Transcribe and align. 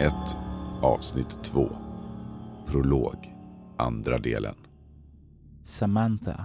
1, 0.00 0.14
avsnitt 0.82 1.44
2. 1.44 1.68
Prolog, 2.66 3.34
andra 3.76 4.18
delen. 4.18 4.54
Samantha, 5.62 6.44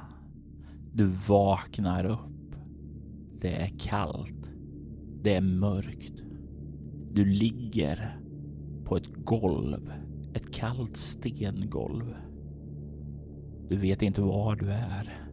du 0.93 1.05
vaknar 1.05 2.05
upp. 2.05 2.55
Det 3.41 3.55
är 3.55 3.79
kallt. 3.79 4.49
Det 5.23 5.35
är 5.35 5.41
mörkt. 5.41 6.13
Du 7.11 7.25
ligger 7.25 8.19
på 8.85 8.97
ett 8.97 9.13
golv. 9.15 9.93
Ett 10.33 10.53
kallt 10.53 10.97
stengolv. 10.97 12.15
Du 13.69 13.77
vet 13.77 14.01
inte 14.01 14.21
var 14.21 14.55
du 14.55 14.71
är. 14.71 15.27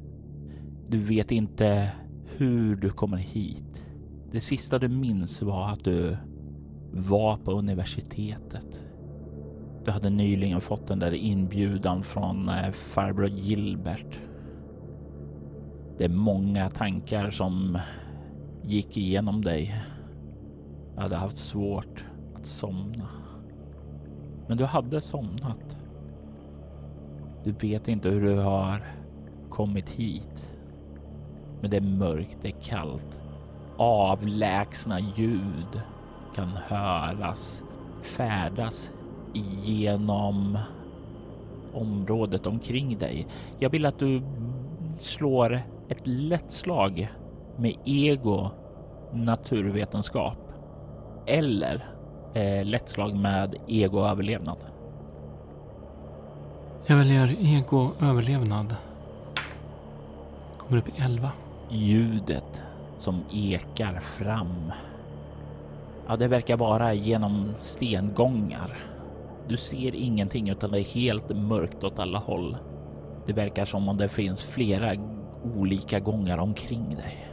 Du 0.88 0.98
vet 0.98 1.30
inte 1.30 1.92
hur 2.24 2.76
du 2.76 2.90
kommer 2.90 3.18
hit. 3.18 3.84
Det 4.32 4.40
sista 4.40 4.78
du 4.78 4.88
minns 4.88 5.42
var 5.42 5.68
att 5.72 5.84
du 5.84 6.16
var 6.92 7.36
på 7.36 7.52
universitetet. 7.52 8.80
Du 9.84 9.92
hade 9.92 10.10
nyligen 10.10 10.60
fått 10.60 10.86
den 10.86 10.98
där 10.98 11.12
inbjudan 11.12 12.02
från 12.02 12.48
eh, 12.48 12.70
farbror 12.70 13.28
Gilbert. 13.28 14.20
Det 15.98 16.04
är 16.04 16.08
många 16.08 16.70
tankar 16.70 17.30
som 17.30 17.78
gick 18.62 18.96
igenom 18.96 19.42
dig. 19.44 19.84
Jag 20.94 21.02
hade 21.02 21.16
haft 21.16 21.36
svårt 21.36 22.04
att 22.34 22.46
somna. 22.46 23.08
Men 24.48 24.56
du 24.56 24.64
hade 24.64 25.00
somnat. 25.00 25.76
Du 27.44 27.52
vet 27.52 27.88
inte 27.88 28.08
hur 28.08 28.22
du 28.22 28.38
har 28.38 28.86
kommit 29.50 29.90
hit. 29.90 30.46
Men 31.60 31.70
det 31.70 31.76
är 31.76 31.80
mörkt, 31.80 32.38
det 32.42 32.48
är 32.48 32.62
kallt. 32.62 33.20
Avlägsna 33.76 35.00
ljud 35.00 35.82
kan 36.34 36.48
höras 36.48 37.62
färdas 38.02 38.90
genom 39.64 40.58
området 41.74 42.46
omkring 42.46 42.98
dig. 42.98 43.26
Jag 43.58 43.70
vill 43.70 43.86
att 43.86 43.98
du 43.98 44.22
slår 44.98 45.60
ett 45.88 46.00
lätt 46.04 46.52
slag 46.52 47.12
med 47.56 47.74
ego 47.84 48.50
naturvetenskap 49.12 50.38
eller 51.26 51.88
eh, 52.34 52.64
lätt 52.64 52.88
slag 52.88 53.16
med 53.16 53.54
ego 53.66 54.06
överlevnad. 54.06 54.58
Jag 56.86 56.96
väljer 56.96 57.36
ego 57.38 57.90
överlevnad. 58.00 58.76
Kommer 60.58 60.78
upp 60.78 60.88
i 60.88 61.02
11. 61.02 61.30
Ljudet 61.70 62.62
som 62.98 63.22
ekar 63.32 64.00
fram 64.00 64.72
Ja, 66.10 66.16
det 66.16 66.28
verkar 66.28 66.56
vara 66.56 66.94
genom 66.94 67.54
stengångar. 67.58 68.78
Du 69.48 69.56
ser 69.56 69.94
ingenting 69.94 70.48
utan 70.48 70.70
det 70.70 70.80
är 70.80 70.94
helt 70.94 71.36
mörkt 71.36 71.84
åt 71.84 71.98
alla 71.98 72.18
håll. 72.18 72.56
Det 73.26 73.32
verkar 73.32 73.64
som 73.64 73.88
om 73.88 73.96
det 73.96 74.08
finns 74.08 74.42
flera 74.42 74.94
olika 75.56 76.00
gångar 76.00 76.38
omkring 76.38 76.88
dig. 76.96 77.32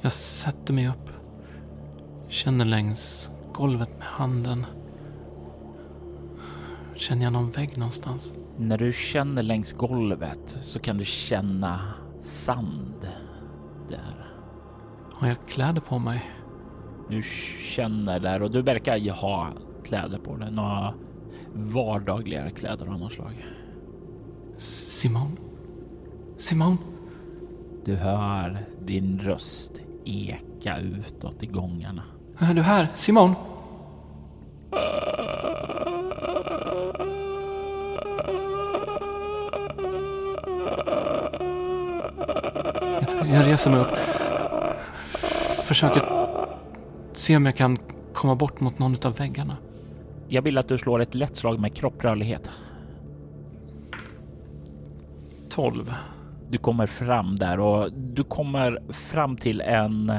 Jag 0.00 0.12
sätter 0.12 0.74
mig 0.74 0.88
upp. 0.88 1.10
Känner 2.28 2.64
längs 2.64 3.30
golvet 3.52 3.90
med 3.98 4.06
handen. 4.06 4.66
Känner 6.94 7.24
jag 7.24 7.32
någon 7.32 7.50
vägg 7.50 7.78
någonstans? 7.78 8.34
När 8.56 8.78
du 8.78 8.92
känner 8.92 9.42
längs 9.42 9.72
golvet 9.72 10.58
så 10.62 10.78
kan 10.78 10.98
du 10.98 11.04
känna 11.04 11.80
sand 12.20 13.08
där. 13.88 14.32
Har 15.12 15.28
jag 15.28 15.36
kläder 15.48 15.80
på 15.80 15.98
mig? 15.98 16.35
Du 17.08 17.22
känner 17.62 18.20
där 18.20 18.42
och 18.42 18.50
du 18.50 18.62
verkar 18.62 18.96
ju 18.96 19.10
ha 19.10 19.48
kläder 19.84 20.18
på 20.18 20.36
dig. 20.36 20.50
Några 20.50 20.94
vardagligare 21.52 22.50
kläder 22.50 22.86
av 22.86 22.98
något 22.98 23.12
slag. 23.12 23.46
Simon? 24.56 25.36
Simon? 26.36 26.78
Du 27.84 27.96
hör 27.96 28.66
din 28.84 29.18
röst 29.18 29.72
eka 30.04 30.78
utåt 30.78 31.42
i 31.42 31.46
gångarna. 31.46 32.02
Är 32.38 32.54
du 32.54 32.62
här? 32.62 32.88
Simon? 32.94 33.34
Jag 43.24 43.46
reser 43.46 43.70
mig 43.70 43.80
upp. 43.80 43.96
Försöker 45.66 46.15
se 47.26 47.36
om 47.36 47.46
jag 47.46 47.56
kan 47.56 47.76
komma 48.12 48.34
bort 48.34 48.60
mot 48.60 48.78
någon 48.78 48.94
av 49.04 49.16
väggarna. 49.16 49.56
Jag 50.28 50.42
vill 50.42 50.58
att 50.58 50.68
du 50.68 50.78
slår 50.78 51.00
ett 51.00 51.14
lätt 51.14 51.36
slag 51.36 51.60
med 51.60 51.74
kropprörlighet. 51.74 52.50
12. 55.48 55.94
Du 56.50 56.58
kommer 56.58 56.86
fram 56.86 57.36
där 57.36 57.60
och 57.60 57.92
du 57.92 58.24
kommer 58.24 58.92
fram 58.92 59.36
till 59.36 59.60
en... 59.60 60.12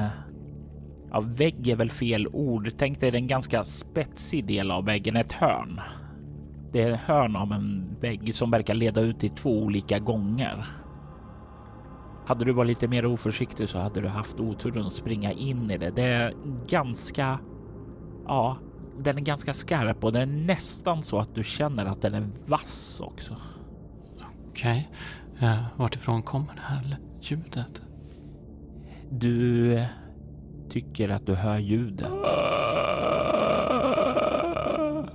Ja, 1.11 1.19
vägg 1.19 1.67
är 1.67 1.75
väl 1.75 1.91
fel 1.91 2.27
ord. 2.27 2.71
Tänk 2.77 2.99
dig 2.99 3.15
en 3.15 3.27
ganska 3.27 3.63
spetsig 3.63 4.45
del 4.45 4.71
av 4.71 4.85
väggen, 4.85 5.15
ett 5.15 5.33
hörn. 5.33 5.81
Det 6.71 6.81
är 6.81 6.93
ett 6.93 6.99
hörn 6.99 7.35
av 7.35 7.51
en 7.51 7.95
vägg 7.99 8.35
som 8.35 8.51
verkar 8.51 8.73
leda 8.73 9.01
ut 9.01 9.19
till 9.19 9.29
två 9.29 9.63
olika 9.63 9.99
gånger. 9.99 10.65
Hade 12.27 12.45
du 12.45 12.53
varit 12.53 12.67
lite 12.67 12.87
mer 12.87 13.05
oförsiktig 13.05 13.69
så 13.69 13.79
hade 13.79 14.01
du 14.01 14.07
haft 14.07 14.39
oturen 14.39 14.85
att 14.85 14.93
springa 14.93 15.31
in 15.31 15.71
i 15.71 15.77
det. 15.77 15.89
Det 15.89 16.03
är 16.03 16.33
ganska, 16.67 17.39
ja, 18.25 18.57
den 18.99 19.17
är 19.17 19.21
ganska 19.21 19.53
skarp 19.53 20.03
och 20.03 20.13
det 20.13 20.19
är 20.19 20.25
nästan 20.25 21.03
så 21.03 21.19
att 21.19 21.35
du 21.35 21.43
känner 21.43 21.85
att 21.85 22.01
den 22.01 22.13
är 22.13 22.29
vass 22.45 23.01
också. 23.03 23.35
Okej, 24.49 24.89
okay. 25.35 25.49
uh, 25.49 25.63
vartifrån 25.75 26.23
kommer 26.23 26.53
det 26.55 26.61
här 26.61 26.97
ljudet? 27.21 27.81
Du 29.11 29.85
tycker 30.69 31.09
att 31.09 31.25
du 31.25 31.35
hör 31.35 31.57
ljudet. 31.57 32.11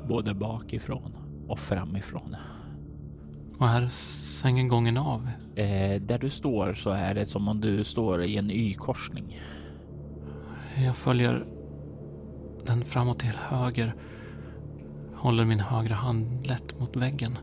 Både 0.09 0.35
bakifrån 0.35 1.17
och 1.49 1.59
framifrån. 1.59 2.37
Och 3.63 3.69
här 3.69 3.83
är 3.83 3.89
sängen 3.89 4.69
gången 4.69 4.97
av? 4.97 5.29
Eh, 5.57 6.01
där 6.01 6.19
du 6.19 6.31
står 6.31 6.75
så 6.75 6.91
är 6.91 7.15
det 7.15 7.27
som 7.27 7.49
om 7.49 7.61
du 7.61 7.85
står 7.85 8.25
i 8.25 8.37
en 8.37 8.51
Y-korsning. 8.51 9.41
Jag 10.85 10.97
följer 10.97 11.45
den 12.67 12.85
framåt 12.85 13.19
till 13.19 13.37
höger. 13.49 13.95
Håller 15.15 15.45
min 15.45 15.61
högra 15.61 15.95
hand 15.95 16.47
lätt 16.47 16.81
mot 16.81 16.97
väggen. 16.97 17.39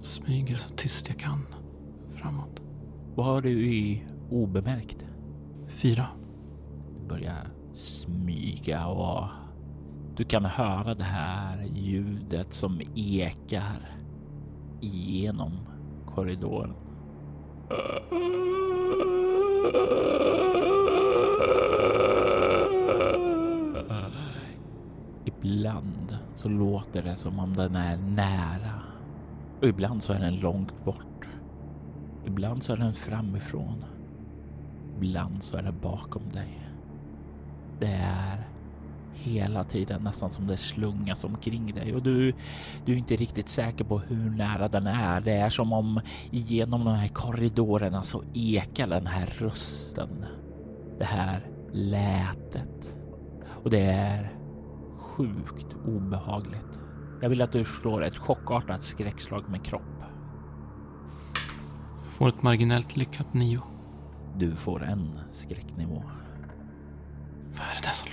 Smyger 0.00 0.56
så 0.56 0.74
tyst 0.74 1.08
jag 1.08 1.18
kan 1.18 1.46
framåt. 2.14 2.62
Vad 3.14 3.26
har 3.26 3.40
du 3.40 3.66
i 3.66 4.04
obemärkt? 4.30 5.04
Fyra. 5.68 6.06
Du 7.00 7.08
börjar 7.08 7.48
smyga 7.72 8.86
och 8.86 9.28
du 10.16 10.24
kan 10.24 10.44
höra 10.44 10.94
det 10.94 11.04
här 11.04 11.64
ljudet 11.74 12.54
som 12.54 12.80
ekar 12.94 13.95
igenom 14.86 15.52
korridoren. 16.06 16.74
Ibland 25.24 26.18
så 26.34 26.48
låter 26.48 27.02
det 27.02 27.16
som 27.16 27.38
om 27.38 27.56
den 27.56 27.76
är 27.76 27.96
nära 27.96 28.82
och 29.60 29.68
ibland 29.68 30.02
så 30.02 30.12
är 30.12 30.18
den 30.18 30.40
långt 30.40 30.84
bort. 30.84 31.28
Ibland 32.26 32.62
så 32.62 32.72
är 32.72 32.76
den 32.76 32.94
framifrån. 32.94 33.84
Ibland 34.96 35.42
så 35.42 35.56
är 35.56 35.62
det 35.62 35.72
bakom 35.72 36.22
dig. 36.32 36.68
Det 37.80 37.92
är 38.02 38.48
hela 39.16 39.64
tiden 39.64 40.02
nästan 40.02 40.32
som 40.32 40.46
det 40.46 40.56
slungas 40.56 41.24
omkring 41.24 41.74
dig 41.74 41.94
och 41.94 42.02
du, 42.02 42.32
du 42.84 42.92
är 42.92 42.96
inte 42.96 43.16
riktigt 43.16 43.48
säker 43.48 43.84
på 43.84 43.98
hur 43.98 44.30
nära 44.30 44.68
den 44.68 44.86
är. 44.86 45.20
Det 45.20 45.32
är 45.32 45.50
som 45.50 45.72
om 45.72 46.00
genom 46.30 46.84
de 46.84 46.94
här 46.94 47.08
korridorerna 47.08 48.02
så 48.02 48.22
ekar 48.34 48.86
den 48.86 49.06
här 49.06 49.26
rösten. 49.26 50.26
Det 50.98 51.04
här 51.04 51.46
lätet. 51.72 52.94
Och 53.64 53.70
det 53.70 53.80
är 53.80 54.32
sjukt 54.96 55.76
obehagligt. 55.86 56.80
Jag 57.22 57.28
vill 57.28 57.42
att 57.42 57.52
du 57.52 57.64
slår 57.64 58.04
ett 58.04 58.18
chockartat 58.18 58.82
skräckslag 58.82 59.48
med 59.48 59.64
kropp. 59.64 59.82
Jag 62.04 62.12
får 62.12 62.28
ett 62.28 62.42
marginellt 62.42 62.96
lyckat 62.96 63.34
nio. 63.34 63.60
Du 64.36 64.54
får 64.54 64.84
en 64.84 65.18
skräcknivå. 65.32 66.02
Vad 67.50 67.66
är 67.66 67.74
det 67.74 67.86
där 67.86 67.92
som? 67.92 68.05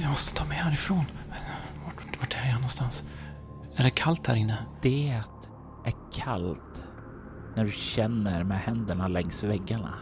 Jag 0.00 0.10
måste 0.10 0.34
ta 0.34 0.48
mig 0.48 0.56
härifrån. 0.56 1.04
Vart, 1.84 2.20
vart 2.20 2.34
är 2.34 2.46
jag 2.46 2.54
någonstans? 2.54 3.04
Är 3.76 3.84
det 3.84 3.90
kallt 3.90 4.26
här 4.26 4.34
inne? 4.34 4.66
Det 4.82 5.08
är 5.84 5.94
kallt 6.12 6.84
när 7.56 7.64
du 7.64 7.70
känner 7.70 8.44
med 8.44 8.58
händerna 8.58 9.08
längs 9.08 9.44
väggarna. 9.44 9.94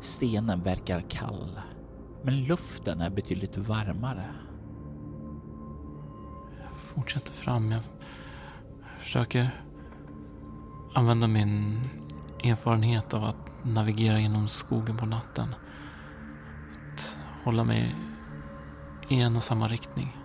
Stenen 0.00 0.62
verkar 0.62 1.04
kall, 1.10 1.60
men 2.22 2.44
luften 2.44 3.00
är 3.00 3.10
betydligt 3.10 3.56
varmare. 3.56 4.24
Jag 6.60 6.74
fortsätter 6.74 7.32
fram. 7.32 7.70
Jag 7.70 7.82
försöker 8.98 9.50
använda 10.94 11.26
min 11.26 11.80
erfarenhet 12.44 13.14
av 13.14 13.24
att 13.24 13.64
navigera 13.64 14.20
genom 14.20 14.48
skogen 14.48 14.96
på 14.96 15.06
natten. 15.06 15.54
Att 16.92 17.16
hålla 17.44 17.64
mig 17.64 17.94
i 19.10 19.20
en 19.20 19.36
och 19.36 19.42
samma 19.42 19.68
riktning. 19.68 20.16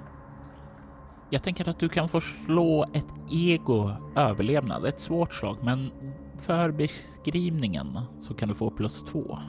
Jag 1.29 1.43
tänker 1.43 1.69
att 1.69 1.79
du 1.79 1.89
kan 1.89 2.09
få 2.09 2.21
slå 2.21 2.85
ett 2.93 3.07
ego 3.31 3.91
överlevnad. 4.15 4.85
Ett 4.85 4.99
svårt 4.99 5.33
slag, 5.33 5.57
men 5.63 5.91
för 6.39 6.71
beskrivningen 6.71 7.99
så 8.21 8.33
kan 8.33 8.49
du 8.49 8.55
få 8.55 8.69
plus 8.69 9.03
två. 9.03 9.39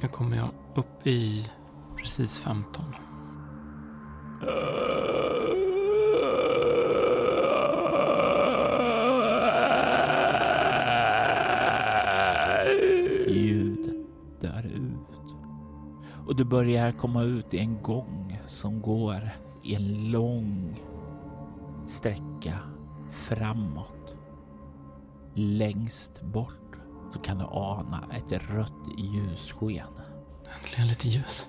Nu 0.00 0.08
kommer 0.08 0.36
jag 0.36 0.48
upp 0.74 1.06
i 1.06 1.50
precis 1.96 2.38
15. 2.38 2.84
Ljud 4.42 5.33
och 16.34 16.38
du 16.38 16.44
börjar 16.44 16.92
komma 16.92 17.22
ut 17.22 17.54
i 17.54 17.58
en 17.58 17.82
gång 17.82 18.40
som 18.46 18.80
går 18.80 19.30
i 19.62 19.74
en 19.74 20.10
lång 20.10 20.80
sträcka 21.86 22.58
framåt. 23.10 24.16
Längst 25.34 26.22
bort 26.22 26.76
så 27.12 27.18
kan 27.18 27.38
du 27.38 27.44
ana 27.44 28.08
ett 28.12 28.32
rött 28.32 28.98
ljussken. 28.98 29.86
Äntligen 30.58 30.88
lite 30.88 31.08
ljus. 31.08 31.48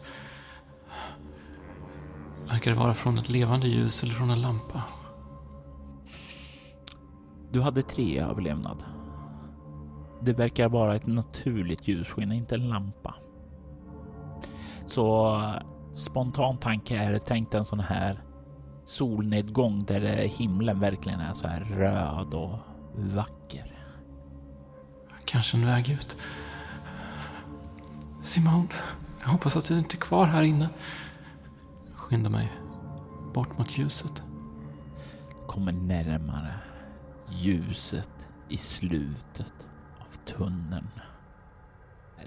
Verkar 2.48 2.72
det 2.72 2.78
vara 2.78 2.94
från 2.94 3.18
ett 3.18 3.30
levande 3.30 3.68
ljus 3.68 4.04
eller 4.04 4.14
från 4.14 4.30
en 4.30 4.42
lampa? 4.42 4.84
Du 7.52 7.62
hade 7.62 7.82
tre 7.82 8.20
överlevnad. 8.20 8.84
Det 10.22 10.34
verkar 10.34 10.70
vara 10.70 10.96
ett 10.96 11.08
naturligt 11.08 11.88
ljussken, 11.88 12.32
inte 12.32 12.56
en 12.56 12.70
lampa. 12.70 13.16
Så 14.86 15.40
spontan 15.92 16.58
tanke 16.58 16.98
är 16.98 17.18
tänkt 17.18 17.54
en 17.54 17.66
sån 17.66 17.80
här 17.80 18.22
solnedgång 18.86 19.86
där 19.86 20.02
himlen 20.18 20.80
verkligen 20.80 21.20
är 21.20 21.34
så 21.34 21.48
här 21.48 21.60
röd 21.60 22.34
och 22.34 22.60
vacker. 22.96 23.64
Kanske 25.26 25.58
en 25.58 25.66
väg 25.66 25.90
ut. 25.90 26.18
Simon, 28.22 28.68
jag 29.22 29.28
hoppas 29.28 29.58
att 29.58 29.68
du 29.68 29.78
inte 29.78 29.96
är 29.96 30.00
kvar 30.00 30.26
här 30.26 30.44
inne. 30.44 30.70
Jag 31.88 31.98
skyndar 31.98 32.30
mig 32.30 32.52
bort 33.34 33.58
mot 33.58 33.78
ljuset. 33.78 34.24
Kommer 35.48 35.72
närmare 35.72 36.54
ljuset 37.30 38.10
i 38.50 38.58
slutet 38.58 39.54
av 40.00 40.26
tunneln. 40.26 40.90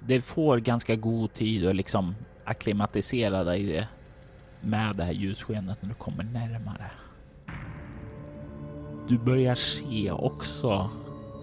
Det 0.02 0.20
får 0.20 0.58
ganska 0.58 0.96
god 0.96 1.32
tid 1.32 1.66
att 1.66 1.76
liksom 1.76 2.14
akklimatisera 2.50 3.44
dig 3.44 3.88
med 4.60 4.96
det 4.96 5.04
här 5.04 5.12
ljusskenet 5.12 5.82
när 5.82 5.88
du 5.88 5.94
kommer 5.94 6.24
närmare. 6.24 6.90
Du 9.08 9.18
börjar 9.18 9.54
se 9.54 10.10
också 10.10 10.90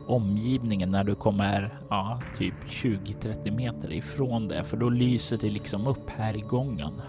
omgivningen 0.08 0.92
när 0.92 1.04
du 1.04 1.16
kommer 1.16 1.80
ja, 1.90 2.22
typ 2.38 2.54
20-30 2.68 3.52
meter 3.52 3.94
ifrån 3.94 4.48
det, 4.48 4.64
för 4.64 4.78
då 4.78 4.90
lyser 4.90 5.38
det 5.38 5.50
liksom 5.50 5.88
upp 5.88 6.10
här 6.10 6.38
i 6.38 6.42
gången. 6.42 7.02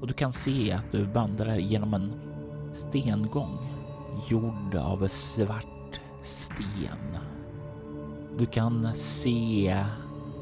Och 0.00 0.06
du 0.06 0.14
kan 0.14 0.32
se 0.32 0.72
att 0.72 0.92
du 0.92 1.04
vandrar 1.04 1.56
genom 1.56 1.94
en 1.94 2.14
stengång 2.72 3.58
gjord 4.28 4.74
av 4.74 5.08
svart 5.08 6.00
sten. 6.22 7.18
Du 8.38 8.46
kan 8.46 8.94
se 8.94 9.84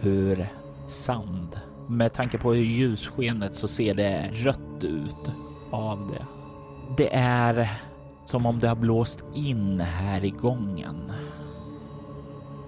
hur 0.00 0.48
sand, 0.86 1.60
med 1.92 2.12
tanke 2.12 2.38
på 2.38 2.54
ljusskenet 2.54 3.54
så 3.54 3.68
ser 3.68 3.94
det 3.94 4.30
rött 4.32 4.84
ut 4.84 5.32
av 5.70 6.08
det. 6.08 6.26
Det 6.96 7.14
är 7.14 7.80
som 8.24 8.46
om 8.46 8.58
det 8.58 8.68
har 8.68 8.76
blåst 8.76 9.24
in 9.34 9.80
här 9.80 10.24
i 10.24 10.30
gången. 10.30 11.12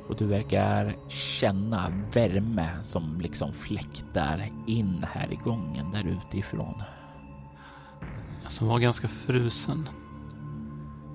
Och 0.09 0.17
du 0.17 0.27
verkar 0.27 0.97
känna 1.09 1.93
värme 2.13 2.69
som 2.83 3.21
liksom 3.21 3.53
fläktar 3.53 4.49
in 4.67 5.05
här 5.13 5.33
i 5.33 5.37
gången 5.37 5.91
där 5.91 6.05
utifrån. 6.05 6.83
Jag 8.43 8.53
som 8.53 8.69
var 8.69 8.79
ganska 8.79 9.09
frusen. 9.09 9.89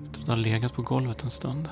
Jag 0.04 0.14
trodde 0.14 0.30
jag 0.30 0.38
legat 0.38 0.74
på 0.74 0.82
golvet 0.82 1.22
en 1.22 1.30
stund. 1.30 1.68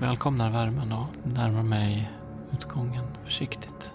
Välkomnar 0.00 0.50
värmen 0.50 0.92
och 0.92 1.06
närmar 1.24 1.62
mig 1.62 2.10
utgången 2.52 3.04
försiktigt. 3.24 3.94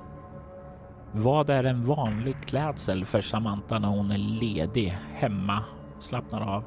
Vad 1.20 1.50
är 1.50 1.64
en 1.64 1.84
vanlig 1.86 2.36
klädsel 2.46 3.06
för 3.06 3.22
Samantha 3.22 3.80
när 3.80 3.88
hon 3.88 4.12
är 4.12 4.18
ledig 4.18 4.98
hemma, 5.14 5.64
slappnar 6.00 6.42
av? 6.42 6.64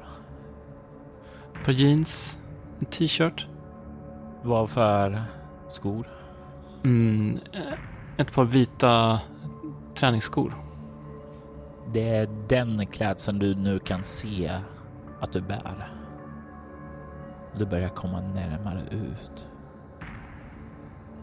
Par 1.65 1.71
jeans, 1.71 2.39
en 2.79 2.85
t-shirt, 2.85 3.47
Vad 4.43 4.69
för 4.69 5.23
skor? 5.67 6.07
mm, 6.83 7.39
eh, 7.53 7.73
ett 8.17 8.33
par 8.33 8.45
vita 8.45 9.19
träningsskor. 9.95 10.53
Det 11.93 12.09
är 12.09 12.29
den 12.47 12.87
klädseln 12.87 13.39
du 13.39 13.55
nu 13.55 13.79
kan 13.79 14.03
se 14.03 14.59
att 15.21 15.33
du 15.33 15.41
bär. 15.41 15.91
Du 17.57 17.65
börjar 17.65 17.89
komma 17.89 18.21
närmare 18.21 18.81
ut. 18.91 19.47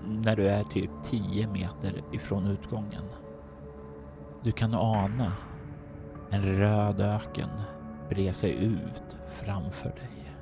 När 0.07 0.37
du 0.37 0.49
är 0.49 0.65
typ 0.65 0.91
10 1.05 1.47
meter 1.47 2.03
ifrån 2.13 2.47
utgången. 2.47 3.05
Du 4.43 4.53
kan 4.53 4.75
ana 4.75 5.33
en 6.31 6.43
röd 6.43 7.01
öken 7.01 7.49
bre 8.09 8.33
sig 8.33 8.65
ut 8.65 9.17
framför 9.29 9.89
dig. 9.89 10.35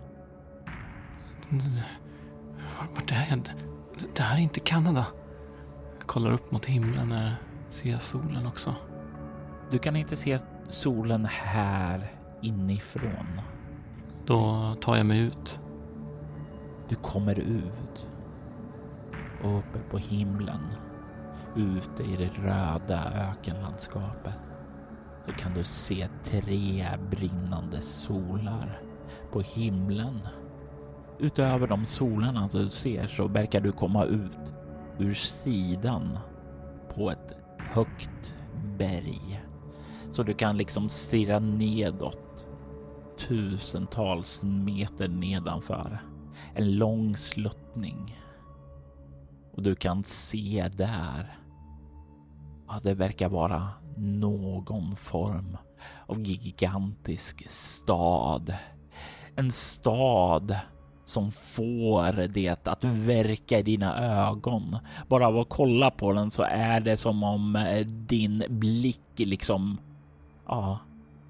Vart 2.94 3.12
är 3.12 3.26
jag? 3.30 3.40
Det 4.14 4.22
här 4.22 4.36
är 4.36 4.42
inte 4.42 4.60
Kanada. 4.60 5.06
Jag 5.98 6.06
kollar 6.06 6.32
upp 6.32 6.52
mot 6.52 6.66
himlen 6.66 7.10
jag 7.10 7.32
ser 7.68 7.98
solen 7.98 8.46
också. 8.46 8.74
Du 9.70 9.78
kan 9.78 9.96
inte 9.96 10.16
se 10.16 10.38
solen 10.68 11.24
här 11.30 12.10
inifrån. 12.42 13.40
Då 14.26 14.74
tar 14.80 14.96
jag 14.96 15.06
mig 15.06 15.20
ut. 15.20 15.60
Du 16.88 16.94
kommer 16.94 17.38
ut. 17.38 18.06
Och 19.42 19.58
uppe 19.58 19.78
på 19.90 19.98
himlen, 19.98 20.60
ute 21.56 22.02
i 22.02 22.16
det 22.16 22.30
röda 22.42 23.12
ökenlandskapet, 23.30 24.34
så 25.26 25.32
kan 25.32 25.52
du 25.52 25.64
se 25.64 26.08
tre 26.24 26.88
brinnande 27.10 27.80
solar 27.80 28.80
på 29.32 29.40
himlen. 29.40 30.20
Utöver 31.18 31.66
de 31.66 31.84
solarna 31.84 32.48
du 32.52 32.70
ser 32.70 33.06
så 33.06 33.28
verkar 33.28 33.60
du 33.60 33.72
komma 33.72 34.04
ut 34.04 34.54
ur 34.98 35.14
sidan 35.14 36.18
på 36.94 37.10
ett 37.10 37.38
högt 37.58 38.34
berg. 38.78 39.42
Så 40.12 40.22
du 40.22 40.34
kan 40.34 40.56
liksom 40.56 40.88
stirra 40.88 41.38
nedåt 41.38 42.46
tusentals 43.18 44.42
meter 44.44 45.08
nedanför. 45.08 46.02
En 46.54 46.76
lång 46.76 47.16
sluttning. 47.16 48.18
Och 49.56 49.62
du 49.62 49.74
kan 49.74 50.04
se 50.04 50.70
där. 50.76 51.38
Ja, 52.68 52.80
det 52.82 52.94
verkar 52.94 53.28
vara 53.28 53.68
någon 53.96 54.96
form 54.96 55.56
av 56.06 56.20
gigantisk 56.20 57.50
stad. 57.50 58.54
En 59.36 59.50
stad 59.50 60.56
som 61.04 61.32
får 61.32 62.28
det 62.28 62.68
att 62.68 62.84
verka 62.84 63.58
i 63.58 63.62
dina 63.62 64.26
ögon. 64.26 64.76
Bara 65.08 65.26
av 65.26 65.38
att 65.38 65.48
kolla 65.48 65.90
på 65.90 66.12
den 66.12 66.30
så 66.30 66.42
är 66.42 66.80
det 66.80 66.96
som 66.96 67.22
om 67.22 67.56
eh, 67.56 67.86
din 67.86 68.44
blick 68.48 69.00
liksom, 69.16 69.78
ja, 70.46 70.78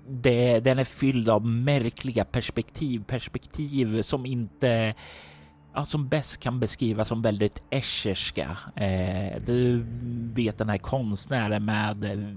det, 0.08 0.60
den 0.60 0.78
är 0.78 0.84
fylld 0.84 1.28
av 1.28 1.46
märkliga 1.46 2.24
perspektiv, 2.24 3.04
perspektiv 3.04 4.02
som 4.02 4.26
inte 4.26 4.94
ja, 5.76 5.84
som 5.84 6.08
bäst 6.08 6.40
kan 6.40 6.60
beskrivas 6.60 7.08
som 7.08 7.22
väldigt 7.22 7.62
escherska. 7.70 8.58
Eh, 8.76 9.42
du 9.46 9.86
vet 10.34 10.58
den 10.58 10.68
här 10.68 10.78
konstnären 10.78 11.64
med 11.64 12.04
eh, 12.04 12.34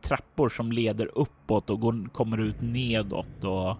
trappor 0.00 0.48
som 0.48 0.72
leder 0.72 1.18
uppåt 1.18 1.70
och 1.70 1.80
går, 1.80 2.08
kommer 2.12 2.38
ut 2.40 2.60
nedåt 2.60 3.44
och 3.44 3.76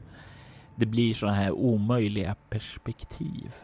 det 0.76 0.86
blir 0.86 1.14
sådana 1.14 1.36
här 1.36 1.52
omöjliga 1.52 2.36
perspektiv. 2.50 3.54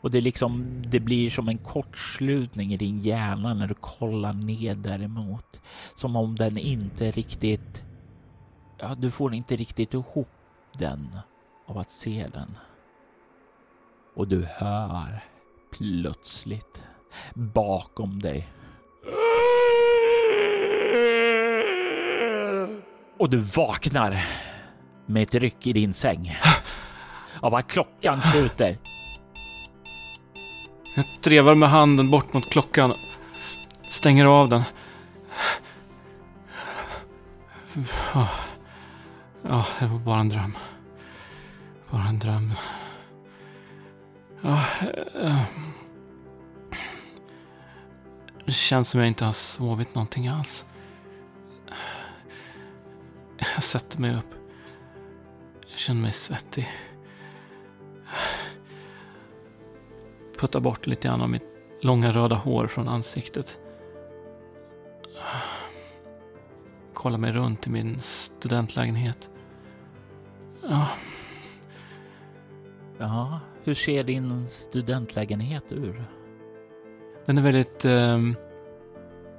Och 0.00 0.10
det 0.10 0.20
liksom, 0.20 0.82
det 0.86 1.00
blir 1.00 1.30
som 1.30 1.48
en 1.48 1.58
kortslutning 1.58 2.72
i 2.72 2.76
din 2.76 3.00
hjärna 3.00 3.54
när 3.54 3.66
du 3.66 3.74
kollar 3.74 4.32
ned 4.32 4.78
däremot. 4.78 5.60
Som 5.96 6.16
om 6.16 6.34
den 6.34 6.58
inte 6.58 7.10
riktigt, 7.10 7.84
ja, 8.78 8.94
du 8.94 9.10
får 9.10 9.34
inte 9.34 9.56
riktigt 9.56 9.94
ihop 9.94 10.28
den 10.78 11.18
av 11.66 11.78
att 11.78 11.90
se 11.90 12.28
den. 12.32 12.56
Och 14.16 14.28
du 14.28 14.46
hör 14.56 15.20
plötsligt 15.70 16.82
bakom 17.34 18.18
dig. 18.18 18.48
Och 23.18 23.30
du 23.30 23.38
vaknar 23.38 24.26
med 25.06 25.22
ett 25.22 25.34
ryck 25.34 25.66
i 25.66 25.72
din 25.72 25.94
säng. 25.94 26.36
Av 27.40 27.54
att 27.54 27.68
klockan 27.68 28.20
skjuter. 28.20 28.78
Jag 30.96 31.04
trevar 31.22 31.54
med 31.54 31.68
handen 31.68 32.10
bort 32.10 32.32
mot 32.32 32.50
klockan. 32.50 32.92
Stänger 33.82 34.24
av 34.24 34.48
den. 34.48 34.62
Ja, 39.42 39.66
det 39.78 39.86
var 39.86 39.98
bara 39.98 40.20
en 40.20 40.28
dröm. 40.28 40.56
Bara 41.90 42.04
en 42.04 42.18
dröm. 42.18 42.52
Ja, 44.40 44.64
eh, 45.14 45.42
det 48.46 48.52
känns 48.52 48.88
som 48.90 49.00
jag 49.00 49.08
inte 49.08 49.24
har 49.24 49.32
sovit 49.32 49.94
någonting 49.94 50.28
alls. 50.28 50.64
Jag 53.54 53.62
sätter 53.62 54.00
mig 54.00 54.16
upp. 54.16 54.34
Jag 55.70 55.78
känner 55.78 56.02
mig 56.02 56.12
svettig. 56.12 56.68
Puttar 60.40 60.60
bort 60.60 60.86
lite 60.86 61.08
grann 61.08 61.22
av 61.22 61.30
mitt 61.30 61.42
långa 61.82 62.12
röda 62.12 62.36
hår 62.36 62.66
från 62.66 62.88
ansiktet. 62.88 63.58
Kollar 66.94 67.18
mig 67.18 67.32
runt 67.32 67.66
i 67.66 67.70
min 67.70 68.00
studentlägenhet. 68.00 69.30
Ja. 70.68 70.88
Ja, 72.98 73.40
hur 73.64 73.74
ser 73.74 74.04
din 74.04 74.48
studentlägenhet 74.48 75.64
ur? 75.72 76.04
Den 77.24 77.38
är 77.38 77.42
väldigt 77.42 77.84
eh, 77.84 78.20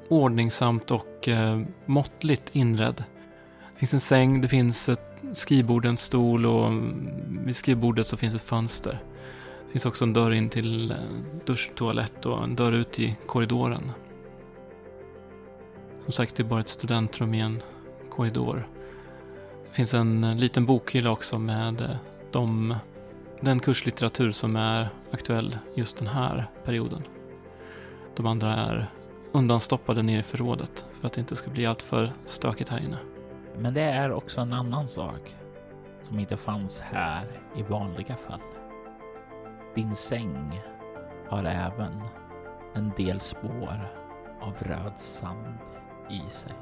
ordningsamt 0.07 0.91
och 0.91 1.27
eh, 1.27 1.61
måttligt 1.85 2.55
inredd. 2.55 3.03
Det 3.73 3.79
finns 3.79 3.93
en 3.93 3.99
säng, 3.99 4.41
det 4.41 4.47
finns 4.47 4.89
ett 4.89 5.21
skrivbord, 5.33 5.85
en 5.85 5.97
stol 5.97 6.45
och 6.45 6.67
mm, 6.67 7.39
vid 7.45 7.55
skrivbordet 7.55 8.07
så 8.07 8.17
finns 8.17 8.35
ett 8.35 8.41
fönster. 8.41 8.99
Det 9.65 9.71
finns 9.71 9.85
också 9.85 10.05
en 10.05 10.13
dörr 10.13 10.31
in 10.31 10.49
till 10.49 10.91
eh, 10.91 10.97
duschtoalett 11.45 12.25
och 12.25 12.43
en 12.43 12.55
dörr 12.55 12.71
ut 12.71 12.99
i 12.99 13.15
korridoren. 13.25 13.91
Som 16.03 16.13
sagt, 16.13 16.35
det 16.35 16.43
är 16.43 16.47
bara 16.47 16.59
ett 16.59 16.67
studentrum 16.67 17.33
i 17.33 17.39
en 17.39 17.61
korridor. 18.09 18.67
Det 19.67 19.75
finns 19.75 19.93
en 19.93 20.23
eh, 20.23 20.35
liten 20.35 20.65
bokhylla 20.65 21.11
också 21.11 21.39
med 21.39 21.81
eh, 21.81 21.95
de, 22.31 22.75
den 23.41 23.59
kurslitteratur 23.59 24.31
som 24.31 24.55
är 24.55 24.89
aktuell 25.11 25.57
just 25.75 25.97
den 25.97 26.07
här 26.07 26.47
perioden. 26.65 27.03
De 28.15 28.25
andra 28.25 28.55
är 28.55 28.87
undanstoppade 29.31 30.03
nere 30.03 30.19
i 30.19 30.23
förrådet 30.23 30.85
för 30.93 31.07
att 31.07 31.13
det 31.13 31.21
inte 31.21 31.35
ska 31.35 31.51
bli 31.51 31.65
alltför 31.65 32.11
stökigt 32.25 32.69
här 32.69 32.79
inne. 32.79 32.97
Men 33.57 33.73
det 33.73 33.81
är 33.81 34.11
också 34.11 34.41
en 34.41 34.53
annan 34.53 34.87
sak 34.87 35.35
som 36.01 36.19
inte 36.19 36.37
fanns 36.37 36.81
här 36.81 37.25
i 37.55 37.63
vanliga 37.63 38.15
fall. 38.15 38.41
Din 39.75 39.95
säng 39.95 40.61
har 41.29 41.43
även 41.43 42.01
en 42.75 42.91
del 42.97 43.19
spår 43.19 43.93
av 44.41 44.53
röd 44.59 44.99
sand 44.99 45.57
i 46.09 46.29
sig. 46.29 46.53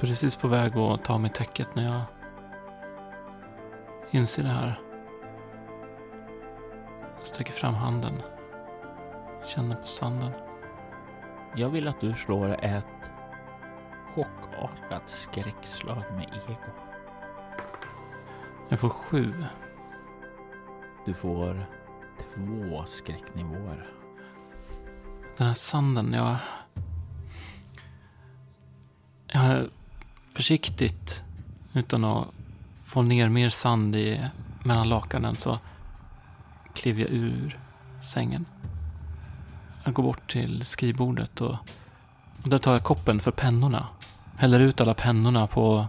Precis 0.00 0.36
på 0.36 0.48
väg 0.48 0.76
att 0.76 1.04
ta 1.04 1.18
mig 1.18 1.30
täcket 1.30 1.68
när 1.74 1.82
jag 1.82 2.00
inser 4.10 4.42
det 4.42 4.48
här. 4.48 4.80
Sträcker 7.24 7.52
fram 7.52 7.74
handen. 7.74 8.22
Känner 9.46 9.76
på 9.76 9.86
sanden. 9.86 10.32
Jag 11.56 11.68
vill 11.68 11.88
att 11.88 12.00
du 12.00 12.14
slår 12.14 12.64
ett 12.64 12.84
chockartat 14.14 15.08
skräckslag 15.10 16.02
med 16.12 16.22
ego. 16.22 16.56
Jag 18.68 18.80
får 18.80 18.88
sju. 18.88 19.32
Du 21.06 21.14
får 21.14 21.66
två 22.18 22.84
skräcknivåer. 22.86 23.90
Den 25.36 25.46
här 25.46 25.54
sanden, 25.54 26.12
jag... 26.12 26.36
Jag 29.26 29.44
är 29.44 29.70
försiktigt, 30.36 31.22
utan 31.72 32.04
att 32.04 32.28
få 32.84 33.02
ner 33.02 33.28
mer 33.28 33.48
sand 33.48 33.96
i, 33.96 34.30
mellan 34.64 34.88
lakanen, 34.88 35.36
så 35.36 35.58
kliver 36.84 37.02
jag 37.02 37.10
ur 37.10 37.58
sängen. 38.00 38.46
Jag 39.84 39.94
går 39.94 40.02
bort 40.02 40.30
till 40.30 40.64
skrivbordet 40.64 41.40
och, 41.40 41.56
och 42.42 42.48
där 42.48 42.58
tar 42.58 42.72
jag 42.72 42.84
koppen 42.84 43.20
för 43.20 43.30
pennorna. 43.30 43.86
Häller 44.36 44.60
ut 44.60 44.80
alla 44.80 44.94
pennorna 44.94 45.46
på, 45.46 45.86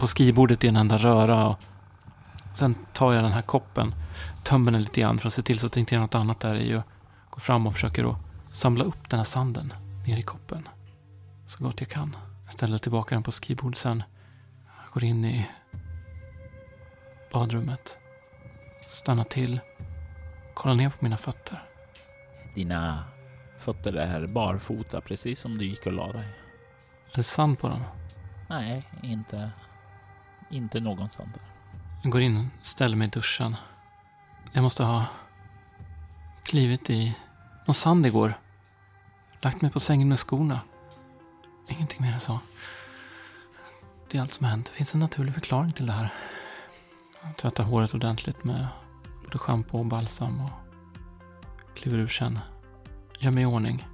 på 0.00 0.06
skrivbordet 0.06 0.64
i 0.64 0.68
en 0.68 0.76
enda 0.76 0.98
röra. 0.98 1.48
Och 1.48 1.58
sen 2.54 2.74
tar 2.92 3.12
jag 3.12 3.24
den 3.24 3.32
här 3.32 3.42
koppen, 3.42 3.94
tömmer 4.42 4.72
den 4.72 4.82
lite 4.82 5.00
grann 5.00 5.18
för 5.18 5.26
att 5.26 5.34
se 5.34 5.42
till 5.42 5.58
så 5.58 5.66
att 5.66 5.72
det 5.72 5.80
inte 5.80 5.96
är 5.96 6.00
något 6.00 6.14
annat 6.14 6.40
där 6.40 6.54
i 6.54 6.76
och 6.76 6.82
går 7.30 7.40
fram 7.40 7.66
och 7.66 7.72
försöker 7.72 8.10
att 8.10 8.16
samla 8.52 8.84
upp 8.84 9.10
den 9.10 9.18
här 9.18 9.24
sanden 9.24 9.72
ner 10.06 10.16
i 10.16 10.22
koppen. 10.22 10.68
Så 11.46 11.64
gott 11.64 11.80
jag 11.80 11.90
kan. 11.90 12.16
Jag 12.44 12.52
ställer 12.52 12.78
tillbaka 12.78 13.14
den 13.14 13.22
på 13.22 13.32
skrivbordet 13.32 13.78
sen. 13.78 14.02
Jag 14.84 14.92
går 14.92 15.04
in 15.04 15.24
i 15.24 15.50
badrummet. 17.32 17.98
Stannar 18.90 19.24
till. 19.24 19.60
Kollar 20.54 20.74
ner 20.74 20.90
på 20.90 20.96
mina 21.00 21.16
fötter. 21.16 21.62
Dina 22.54 23.04
fötter 23.58 23.92
är 23.92 24.26
barfota 24.26 25.00
precis 25.00 25.40
som 25.40 25.58
du 25.58 25.66
gick 25.66 25.86
och 25.86 25.92
la 25.92 26.12
dig. 26.12 26.28
Är 27.12 27.16
det 27.16 27.22
sand 27.22 27.58
på 27.58 27.68
dem? 27.68 27.84
Nej, 28.48 28.88
inte, 29.02 29.50
inte 30.50 30.80
någon 30.80 31.10
sand. 31.10 31.32
Jag 32.02 32.12
går 32.12 32.20
in 32.20 32.36
och 32.36 32.66
ställer 32.66 32.96
mig 32.96 33.06
i 33.06 33.10
duschen. 33.10 33.56
Jag 34.52 34.62
måste 34.62 34.84
ha 34.84 35.04
klivit 36.42 36.90
i 36.90 37.16
någon 37.66 37.74
sand 37.74 38.06
igår. 38.06 38.34
Lagt 39.40 39.62
mig 39.62 39.70
på 39.70 39.80
sängen 39.80 40.08
med 40.08 40.18
skorna. 40.18 40.60
Ingenting 41.68 42.02
mer 42.02 42.12
än 42.12 42.20
så. 42.20 42.38
Det 44.10 44.18
är 44.18 44.22
allt 44.22 44.32
som 44.32 44.44
har 44.44 44.50
hänt. 44.50 44.66
Det 44.66 44.72
finns 44.72 44.94
en 44.94 45.00
naturlig 45.00 45.34
förklaring 45.34 45.72
till 45.72 45.86
det 45.86 45.92
här. 45.92 46.14
Jag 47.22 47.36
tvättar 47.36 47.64
håret 47.64 47.94
ordentligt 47.94 48.44
med 48.44 48.66
både 49.30 49.38
schampo 49.38 49.78
och 49.78 49.86
balsam 49.86 50.40
och 50.40 50.50
kliver 51.74 51.98
ur 51.98 52.06
sen. 52.06 52.38
Gör 53.18 53.30
mig 53.30 53.42
i 53.42 53.46
ordning. 53.46 53.86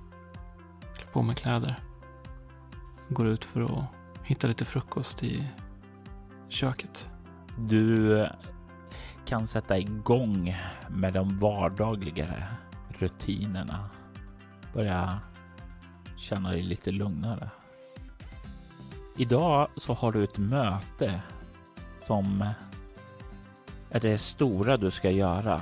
Klär 0.96 1.06
på 1.12 1.22
mig 1.22 1.36
kläder. 1.36 1.76
Går 3.08 3.26
ut 3.26 3.44
för 3.44 3.60
att 3.60 3.84
hitta 4.22 4.48
lite 4.48 4.64
frukost 4.64 5.22
i 5.22 5.48
köket. 6.48 7.10
Du 7.58 8.18
eh, 8.20 8.30
kan 9.24 9.46
sätta 9.46 9.78
igång 9.78 10.56
med 10.88 11.12
de 11.12 11.38
vardagligare 11.38 12.46
rutinerna. 12.88 13.90
Börja 14.74 15.18
känna 16.16 16.50
dig 16.50 16.62
lite 16.62 16.90
lugnare. 16.90 17.50
Idag 19.16 19.68
så 19.76 19.94
har 19.94 20.12
du 20.12 20.24
ett 20.24 20.38
möte 20.38 21.22
som 22.02 22.50
det 23.90 24.18
stora 24.18 24.76
du 24.76 24.90
ska 24.90 25.10
göra 25.10 25.60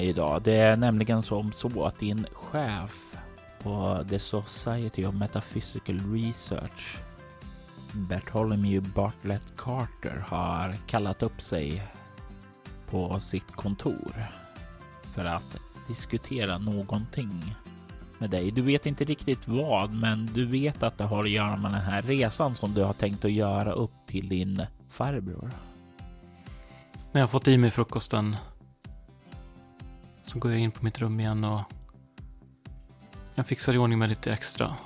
idag. 0.00 0.42
Det 0.42 0.56
är 0.56 0.76
nämligen 0.76 1.22
som 1.22 1.52
så 1.52 1.84
att 1.84 1.98
din 1.98 2.26
chef 2.32 3.16
på 3.62 4.04
The 4.08 4.18
Society 4.18 5.04
of 5.06 5.14
Metaphysical 5.14 5.98
Research 6.12 6.98
Bartholomew 7.92 8.90
Bartlett 8.94 9.56
Carter 9.56 10.24
har 10.28 10.74
kallat 10.86 11.22
upp 11.22 11.42
sig 11.42 11.82
på 12.90 13.20
sitt 13.20 13.52
kontor 13.52 14.26
för 15.14 15.24
att 15.24 15.56
diskutera 15.88 16.58
någonting 16.58 17.56
med 18.18 18.30
dig. 18.30 18.50
Du 18.50 18.62
vet 18.62 18.86
inte 18.86 19.04
riktigt 19.04 19.48
vad, 19.48 19.90
men 19.92 20.26
du 20.26 20.46
vet 20.46 20.82
att 20.82 20.98
det 20.98 21.04
har 21.04 21.24
att 21.24 21.30
göra 21.30 21.56
med 21.56 21.72
den 21.72 21.80
här 21.80 22.02
resan 22.02 22.54
som 22.54 22.74
du 22.74 22.82
har 22.82 22.92
tänkt 22.92 23.24
att 23.24 23.32
göra 23.32 23.72
upp 23.72 23.92
till 24.06 24.28
din 24.28 24.62
farbror. 24.88 25.50
När 27.12 27.20
jag 27.20 27.30
fått 27.30 27.48
i 27.48 27.58
mig 27.58 27.70
frukosten 27.70 28.36
så 30.24 30.38
går 30.38 30.50
jag 30.50 30.60
in 30.60 30.70
på 30.70 30.84
mitt 30.84 31.00
rum 31.00 31.20
igen 31.20 31.44
och 31.44 31.60
jag 33.34 33.46
fixar 33.46 33.74
i 33.74 33.78
ordning 33.78 33.98
mig 33.98 34.08
lite 34.08 34.32
extra. 34.32 34.76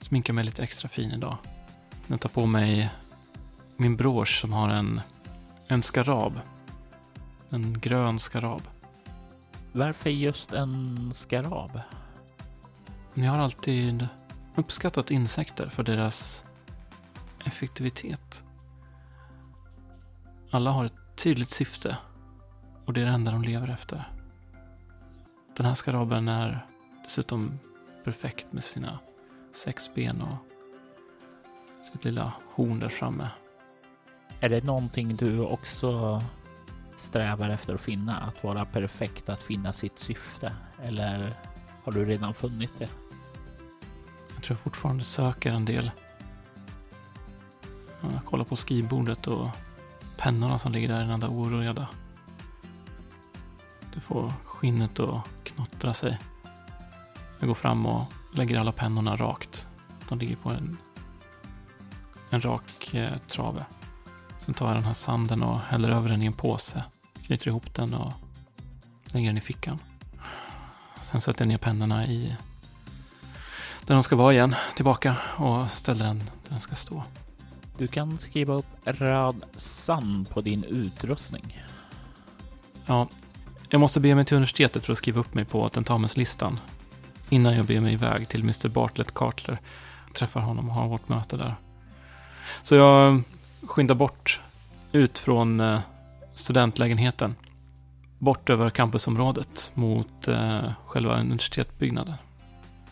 Sminkar 0.00 0.32
mig 0.32 0.44
lite 0.44 0.62
extra 0.62 0.88
fin 0.88 1.10
idag. 1.10 1.36
Jag 2.06 2.20
tar 2.20 2.28
på 2.28 2.46
mig 2.46 2.90
min 3.76 3.96
brosch 3.96 4.40
som 4.40 4.52
har 4.52 4.68
en, 4.68 5.00
en 5.66 5.82
skarab. 5.82 6.40
En 7.50 7.80
grön 7.80 8.18
skarab. 8.18 8.62
Varför 9.72 10.10
just 10.10 10.52
en 10.52 11.12
skarab? 11.14 11.80
Jag 13.14 13.30
har 13.30 13.38
alltid 13.38 14.08
uppskattat 14.54 15.10
insekter 15.10 15.68
för 15.68 15.82
deras 15.82 16.44
effektivitet. 17.44 18.42
Alla 20.50 20.70
har 20.70 20.84
ett 20.84 21.09
tydligt 21.20 21.50
syfte 21.50 21.96
och 22.84 22.92
det 22.92 23.00
är 23.00 23.04
det 23.04 23.10
enda 23.10 23.32
de 23.32 23.42
lever 23.42 23.70
efter. 23.70 24.04
Den 25.56 25.66
här 25.66 25.74
skaraben 25.74 26.28
är 26.28 26.66
dessutom 27.04 27.58
perfekt 28.04 28.52
med 28.52 28.64
sina 28.64 28.98
sex 29.52 29.90
ben 29.94 30.22
och 30.22 30.36
sitt 31.92 32.04
lilla 32.04 32.32
horn 32.54 32.80
där 32.80 32.88
framme. 32.88 33.28
Är 34.40 34.48
det 34.48 34.64
någonting 34.64 35.16
du 35.16 35.40
också 35.40 36.22
strävar 36.96 37.48
efter 37.48 37.74
att 37.74 37.80
finna? 37.80 38.16
Att 38.16 38.44
vara 38.44 38.64
perfekt, 38.64 39.28
att 39.28 39.42
finna 39.42 39.72
sitt 39.72 39.98
syfte? 39.98 40.52
Eller 40.82 41.34
har 41.84 41.92
du 41.92 42.04
redan 42.04 42.34
funnit 42.34 42.78
det? 42.78 42.88
Jag 44.34 44.42
tror 44.42 44.54
jag 44.54 44.60
fortfarande 44.60 45.04
söker 45.04 45.52
en 45.52 45.64
del. 45.64 45.90
Jag 48.00 48.24
kollar 48.24 48.44
på 48.44 48.56
skrivbordet 48.56 49.26
och 49.26 49.48
pennorna 50.20 50.58
som 50.58 50.72
ligger 50.72 50.88
där 50.88 50.96
i 50.96 51.00
den 51.00 51.10
enda 51.10 51.28
oreda. 51.28 51.88
Det 53.94 54.00
får 54.00 54.32
skinnet 54.44 55.00
att 55.00 55.28
knottra 55.44 55.94
sig. 55.94 56.18
Jag 57.38 57.48
går 57.48 57.54
fram 57.54 57.86
och 57.86 58.12
lägger 58.32 58.58
alla 58.58 58.72
pennorna 58.72 59.16
rakt. 59.16 59.66
De 60.08 60.18
ligger 60.18 60.36
på 60.36 60.50
en, 60.50 60.76
en 62.30 62.40
rak 62.40 62.94
eh, 62.94 63.18
trave. 63.18 63.64
Sen 64.38 64.54
tar 64.54 64.66
jag 64.66 64.76
den 64.76 64.84
här 64.84 64.92
sanden 64.92 65.42
och 65.42 65.58
häller 65.58 65.88
över 65.88 66.08
den 66.08 66.22
i 66.22 66.26
en 66.26 66.32
påse. 66.32 66.84
Knyter 67.22 67.48
ihop 67.48 67.74
den 67.74 67.94
och 67.94 68.12
lägger 69.12 69.28
den 69.28 69.38
i 69.38 69.40
fickan. 69.40 69.78
Sen 71.02 71.20
sätter 71.20 71.44
jag 71.44 71.48
ner 71.48 71.58
pennorna 71.58 72.06
i 72.06 72.36
där 73.86 73.94
de 73.94 74.02
ska 74.02 74.16
vara 74.16 74.32
igen, 74.32 74.54
tillbaka 74.74 75.16
och 75.36 75.70
ställer 75.70 76.04
den 76.04 76.18
där 76.18 76.26
den 76.48 76.60
ska 76.60 76.74
stå. 76.74 77.04
Du 77.80 77.86
kan 77.86 78.18
skriva 78.18 78.54
upp 78.54 78.66
röd 78.84 79.44
sand 79.56 80.30
på 80.30 80.40
din 80.40 80.64
utrustning. 80.64 81.62
Ja, 82.86 83.08
jag 83.68 83.80
måste 83.80 84.00
be 84.00 84.14
mig 84.14 84.24
till 84.24 84.36
universitetet 84.36 84.84
för 84.84 84.92
att 84.92 84.98
skriva 84.98 85.20
upp 85.20 85.34
mig 85.34 85.44
på 85.44 85.68
tentamenslistan. 85.68 86.60
Innan 87.28 87.56
jag 87.56 87.66
beger 87.66 87.80
mig 87.80 87.92
iväg 87.92 88.28
till 88.28 88.40
Mr 88.40 88.68
Bartlett 88.68 89.14
Cartler. 89.14 89.60
Träffar 90.14 90.40
honom 90.40 90.68
och 90.68 90.74
har 90.74 90.88
vårt 90.88 91.08
möte 91.08 91.36
där. 91.36 91.54
Så 92.62 92.74
jag 92.74 93.22
skyndar 93.62 93.94
bort 93.94 94.40
ut 94.92 95.18
från 95.18 95.60
eh, 95.60 95.80
studentlägenheten. 96.34 97.34
Bort 98.18 98.50
över 98.50 98.70
campusområdet 98.70 99.70
mot 99.74 100.28
eh, 100.28 100.72
själva 100.86 101.20
universitetsbyggnaden. 101.20 102.14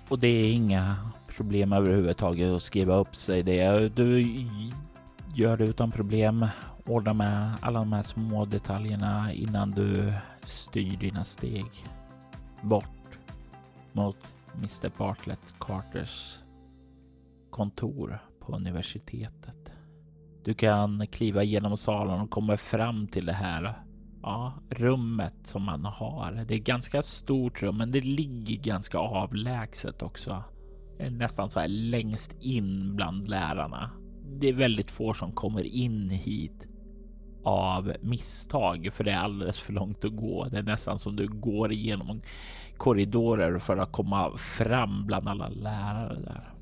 Och 0.08 0.18
det 0.18 0.28
är 0.28 0.52
inga 0.52 0.96
problem 1.38 1.72
överhuvudtaget 1.72 2.50
att 2.50 2.62
skriva 2.62 2.94
upp 2.94 3.16
sig 3.16 3.42
det. 3.42 3.96
Du 3.96 4.20
gör 5.34 5.56
det 5.56 5.64
utan 5.64 5.90
problem. 5.90 6.46
Ordna 6.86 7.12
med 7.12 7.52
alla 7.60 7.78
de 7.78 7.92
här 7.92 8.02
små 8.02 8.44
detaljerna 8.44 9.32
innan 9.32 9.70
du 9.70 10.12
styr 10.46 10.96
dina 10.96 11.24
steg 11.24 11.66
bort 12.60 13.18
mot 13.92 14.16
Mr 14.54 14.90
Bartlett 14.98 15.54
Carters 15.58 16.38
kontor 17.50 18.18
på 18.40 18.52
universitetet. 18.56 19.72
Du 20.44 20.54
kan 20.54 21.06
kliva 21.06 21.42
genom 21.42 21.76
salen 21.76 22.20
och 22.20 22.30
komma 22.30 22.56
fram 22.56 23.06
till 23.06 23.26
det 23.26 23.32
här 23.32 23.74
ja, 24.22 24.52
rummet 24.70 25.34
som 25.44 25.62
man 25.62 25.84
har. 25.84 26.44
Det 26.48 26.54
är 26.54 26.58
ett 26.58 26.64
ganska 26.64 27.02
stort 27.02 27.62
rum, 27.62 27.76
men 27.76 27.90
det 27.90 28.00
ligger 28.00 28.56
ganska 28.56 28.98
avlägset 28.98 30.02
också. 30.02 30.44
Eh, 30.98 31.10
nästan 31.10 31.50
så 31.50 31.60
här 31.60 31.68
längst 31.68 32.36
in 32.40 32.96
bland 32.96 33.28
lärarna. 33.28 33.90
Det 34.40 34.48
är 34.48 34.52
väldigt 34.52 34.90
få 34.90 35.14
som 35.14 35.32
kommer 35.32 35.64
in 35.64 36.10
hit 36.10 36.68
av 37.44 37.92
misstag, 38.00 38.88
för 38.92 39.04
det 39.04 39.10
är 39.10 39.18
alldeles 39.18 39.60
för 39.60 39.72
långt 39.72 40.04
att 40.04 40.16
gå. 40.16 40.44
Det 40.44 40.58
är 40.58 40.62
nästan 40.62 40.98
som 40.98 41.16
du 41.16 41.28
går 41.28 41.72
igenom 41.72 42.20
korridorer 42.76 43.58
för 43.58 43.76
att 43.76 43.92
komma 43.92 44.36
fram 44.36 45.06
bland 45.06 45.28
alla 45.28 45.48
lärare 45.48 46.20
där. 46.20 46.54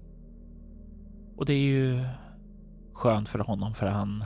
Och 1.37 1.47
det 1.47 1.53
är 1.53 1.69
ju 1.69 2.05
skönt 2.93 3.29
för 3.29 3.39
honom 3.39 3.75
för 3.75 3.87
han, 3.87 4.25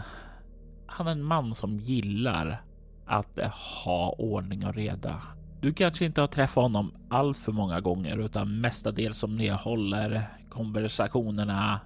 han 0.86 1.06
är 1.06 1.12
en 1.12 1.22
man 1.22 1.54
som 1.54 1.78
gillar 1.78 2.64
att 3.06 3.38
ha 3.84 4.14
ordning 4.18 4.66
och 4.66 4.74
reda. 4.74 5.22
Du 5.60 5.72
kanske 5.72 6.04
inte 6.04 6.20
har 6.20 6.28
träffat 6.28 6.62
honom 6.62 6.92
allt 7.08 7.38
för 7.38 7.52
många 7.52 7.80
gånger 7.80 8.18
utan 8.18 8.60
mestadels 8.60 9.18
som 9.18 9.36
ni 9.36 9.48
håller 9.48 10.22
konversationerna 10.48 11.80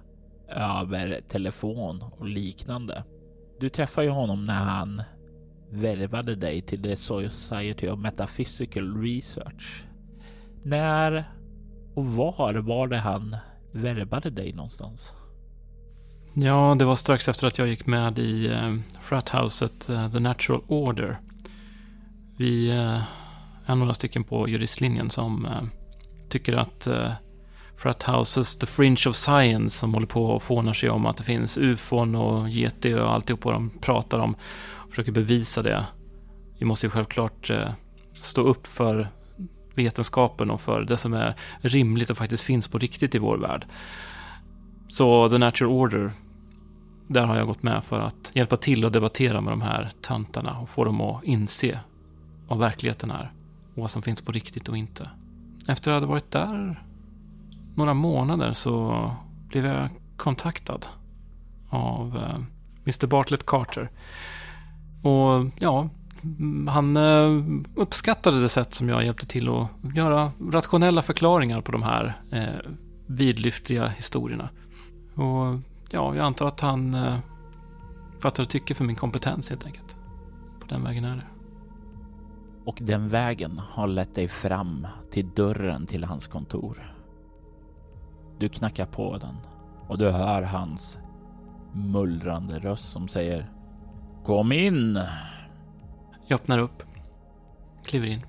över 0.49 1.21
telefon 1.29 2.03
och 2.17 2.27
liknande. 2.27 3.03
Du 3.59 3.69
träffar 3.69 4.01
ju 4.01 4.09
honom 4.09 4.45
när 4.45 4.63
han 4.63 5.01
värvade 5.71 6.35
dig 6.35 6.61
till 6.61 6.81
The 6.83 6.95
Society 6.95 7.89
of 7.89 7.99
Metaphysical 7.99 9.01
Research. 9.01 9.85
När 10.63 11.25
och 11.95 12.05
var 12.05 12.53
var 12.53 12.87
det 12.87 12.97
han 12.97 13.37
värvade 13.71 14.29
dig 14.29 14.53
någonstans? 14.53 15.13
Ja, 16.33 16.75
det 16.79 16.85
var 16.85 16.95
strax 16.95 17.29
efter 17.29 17.47
att 17.47 17.57
jag 17.57 17.67
gick 17.67 17.85
med 17.85 18.19
i 18.19 18.47
eh, 18.47 18.75
Frathouset 19.01 19.89
eh, 19.89 20.11
The 20.11 20.19
Natural 20.19 20.61
Order. 20.67 21.17
Vi 22.37 22.69
eh, 22.69 23.01
är 23.65 23.75
några 23.75 23.93
stycken 23.93 24.23
på 24.23 24.49
juristlinjen 24.49 25.09
som 25.09 25.45
eh, 25.45 25.63
tycker 26.29 26.53
att 26.53 26.87
eh, 26.87 27.11
Frat 27.77 28.03
Frathouses 28.03 28.57
The 28.57 28.65
Fringe 28.65 29.03
of 29.07 29.15
Science 29.15 29.77
som 29.77 29.93
håller 29.93 30.07
på 30.07 30.25
och 30.25 30.43
fånar 30.43 30.73
sig 30.73 30.89
om 30.89 31.05
att 31.05 31.17
det 31.17 31.23
finns 31.23 31.57
ufon 31.57 32.15
och 32.15 32.49
GT 32.49 32.85
och 32.85 33.13
alltihop 33.13 33.45
vad 33.45 33.53
de 33.53 33.69
pratar 33.69 34.19
om 34.19 34.35
och 34.73 34.89
försöker 34.89 35.11
bevisa 35.11 35.61
det. 35.61 35.85
Vi 36.59 36.65
måste 36.65 36.85
ju 36.85 36.89
självklart 36.89 37.49
eh, 37.49 37.71
stå 38.13 38.41
upp 38.41 38.67
för 38.67 39.07
vetenskapen 39.75 40.51
och 40.51 40.61
för 40.61 40.81
det 40.81 40.97
som 40.97 41.13
är 41.13 41.35
rimligt 41.61 42.09
och 42.09 42.17
faktiskt 42.17 42.43
finns 42.43 42.67
på 42.67 42.77
riktigt 42.77 43.15
i 43.15 43.17
vår 43.17 43.37
värld. 43.37 43.65
Så 44.87 45.29
The 45.29 45.37
Natural 45.37 45.73
Order 45.73 46.11
där 47.07 47.25
har 47.25 47.37
jag 47.37 47.47
gått 47.47 47.63
med 47.63 47.83
för 47.83 47.99
att 47.99 48.31
hjälpa 48.33 48.55
till 48.55 48.85
och 48.85 48.91
debattera 48.91 49.41
med 49.41 49.53
de 49.53 49.61
här 49.61 49.89
töntarna 50.01 50.59
och 50.59 50.69
få 50.69 50.83
dem 50.83 51.01
att 51.01 51.23
inse 51.23 51.79
vad 52.47 52.59
verkligheten 52.59 53.11
är 53.11 53.31
vad 53.75 53.91
som 53.91 54.01
finns 54.01 54.21
på 54.21 54.31
riktigt 54.31 54.69
och 54.69 54.77
inte. 54.77 55.09
Efter 55.67 55.73
att 55.73 55.85
jag 55.85 55.93
hade 55.93 56.07
varit 56.07 56.31
där 56.31 56.83
några 57.75 57.93
månader 57.93 58.53
så 58.53 59.11
blev 59.49 59.65
jag 59.65 59.89
kontaktad 60.17 60.79
av 61.69 62.17
eh, 62.17 62.41
Mr 62.85 63.07
Bartlett 63.07 63.45
Carter. 63.45 63.89
Och 65.01 65.45
ja, 65.59 65.89
han 66.67 66.97
eh, 66.97 67.43
uppskattade 67.75 68.41
det 68.41 68.49
sätt 68.49 68.73
som 68.73 68.89
jag 68.89 69.05
hjälpte 69.05 69.25
till 69.25 69.49
att 69.49 69.69
göra 69.95 70.31
rationella 70.51 71.01
förklaringar 71.01 71.61
på 71.61 71.71
de 71.71 71.83
här 71.83 72.21
eh, 72.31 72.71
vidlyftiga 73.07 73.87
historierna. 73.87 74.49
Och 75.15 75.59
ja, 75.89 76.15
jag 76.15 76.25
antar 76.25 76.47
att 76.47 76.59
han 76.59 76.93
eh, 76.93 77.17
fattade 78.19 78.47
tycke 78.47 78.73
för 78.73 78.83
min 78.83 78.95
kompetens 78.95 79.49
helt 79.49 79.65
enkelt. 79.65 79.95
På 80.59 80.67
den 80.67 80.83
vägen 80.83 81.05
är 81.05 81.15
det. 81.15 81.34
Och 82.65 82.77
den 82.81 83.09
vägen 83.09 83.59
har 83.59 83.87
lett 83.87 84.15
dig 84.15 84.27
fram 84.27 84.87
till 85.11 85.29
dörren 85.29 85.87
till 85.87 86.03
hans 86.03 86.27
kontor. 86.27 86.95
Du 88.39 88.49
knackar 88.49 88.85
på 88.85 89.17
den 89.17 89.35
och 89.87 89.97
du 89.97 90.09
hör 90.09 90.41
hans 90.41 90.99
mullrande 91.73 92.59
röst 92.59 92.91
som 92.91 93.07
säger 93.07 93.51
Kom 94.23 94.51
in! 94.51 94.99
Jag 96.27 96.35
öppnar 96.35 96.59
upp, 96.59 96.83
kliver 97.83 98.07
in. 98.07 98.21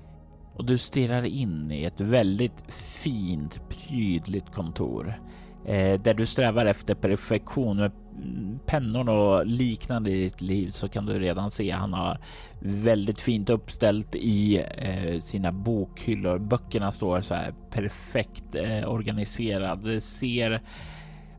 Och 0.55 0.65
du 0.65 0.77
stirrar 0.77 1.23
in 1.23 1.71
i 1.71 1.83
ett 1.83 2.01
väldigt 2.01 2.73
fint, 2.73 3.61
prydligt 3.69 4.53
kontor 4.53 5.21
eh, 5.65 6.01
där 6.01 6.13
du 6.13 6.25
strävar 6.25 6.65
efter 6.65 6.95
perfektion 6.95 7.77
med 7.77 7.91
pennor 8.65 9.09
och 9.09 9.45
liknande 9.45 10.09
i 10.09 10.23
ditt 10.23 10.41
liv 10.41 10.69
så 10.69 10.89
kan 10.89 11.05
du 11.05 11.19
redan 11.19 11.51
se 11.51 11.71
han 11.71 11.93
har 11.93 12.19
väldigt 12.59 13.21
fint 13.21 13.49
uppställt 13.49 14.15
i 14.15 14.57
eh, 14.77 15.19
sina 15.19 15.51
bokhyllor. 15.51 16.39
Böckerna 16.39 16.91
står 16.91 17.21
så 17.21 17.33
här 17.33 17.53
perfekt 17.69 18.55
eh, 18.55 18.89
organiserade. 18.89 19.93
Det 19.93 20.01
ser, 20.01 20.61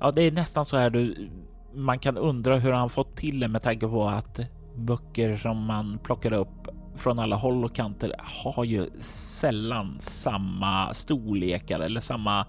ja, 0.01 0.11
det 0.11 0.23
är 0.23 0.33
nästan 0.33 0.65
så 0.65 0.77
här 0.77 0.91
du. 0.91 1.29
Man 1.75 1.99
kan 1.99 2.17
undra 2.17 2.59
hur 2.59 2.73
han 2.73 2.91
fått 2.91 3.17
till 3.17 3.41
det 3.41 3.49
med 3.49 3.63
tanke 3.63 3.87
på 3.89 4.09
att 4.09 4.41
böcker 4.77 5.37
som 5.37 5.65
man 5.65 5.99
plockar 5.99 6.33
upp 6.33 6.69
från 6.97 7.19
alla 7.19 7.37
håll 7.37 7.65
och 7.65 7.75
kanter 7.75 8.15
har 8.19 8.65
ju 8.65 8.91
sällan 9.03 9.97
samma 10.01 10.95
storlekar 10.95 11.81
eller 11.81 12.01
samma 12.01 12.47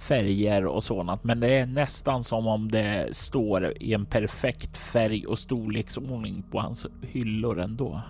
färger 0.00 0.66
och 0.66 0.84
sådant, 0.84 1.24
men 1.24 1.40
det 1.40 1.58
är 1.58 1.66
nästan 1.66 2.24
som 2.24 2.46
om 2.46 2.70
det 2.70 3.16
står 3.16 3.82
i 3.82 3.94
en 3.94 4.06
perfekt 4.06 4.76
färg 4.76 5.26
och 5.26 5.38
storleksordning 5.38 6.42
på 6.50 6.60
hans 6.60 6.86
hyllor 7.02 7.60
ändå. 7.60 8.02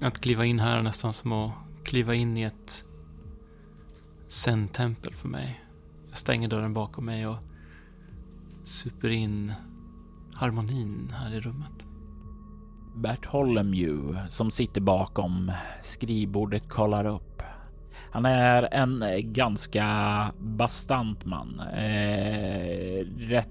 Att 0.00 0.20
kliva 0.20 0.44
in 0.44 0.58
här 0.58 0.78
är 0.78 0.82
nästan 0.82 1.12
som 1.12 1.32
att 1.32 1.52
kliva 1.84 2.14
in 2.14 2.36
i 2.36 2.42
ett 2.42 2.84
zen-tempel 4.28 5.14
för 5.14 5.28
mig. 5.28 5.64
Jag 6.08 6.18
stänger 6.18 6.48
dörren 6.48 6.74
bakom 6.74 7.04
mig 7.04 7.26
och 7.26 7.36
super 8.64 9.10
in 9.10 9.52
harmonin 10.34 11.12
här 11.14 11.34
i 11.34 11.40
rummet. 11.40 11.86
Bert 12.96 13.26
Holmju 13.26 14.16
som 14.28 14.50
sitter 14.50 14.80
bakom 14.80 15.52
skrivbordet 15.82 16.68
kollar 16.68 17.04
upp. 17.06 17.33
Han 18.10 18.26
är 18.26 18.68
en 18.72 19.02
eh, 19.02 19.18
ganska 19.18 19.86
bastant 20.38 21.24
man. 21.24 21.60
Eh, 21.60 23.06
rätt 23.18 23.48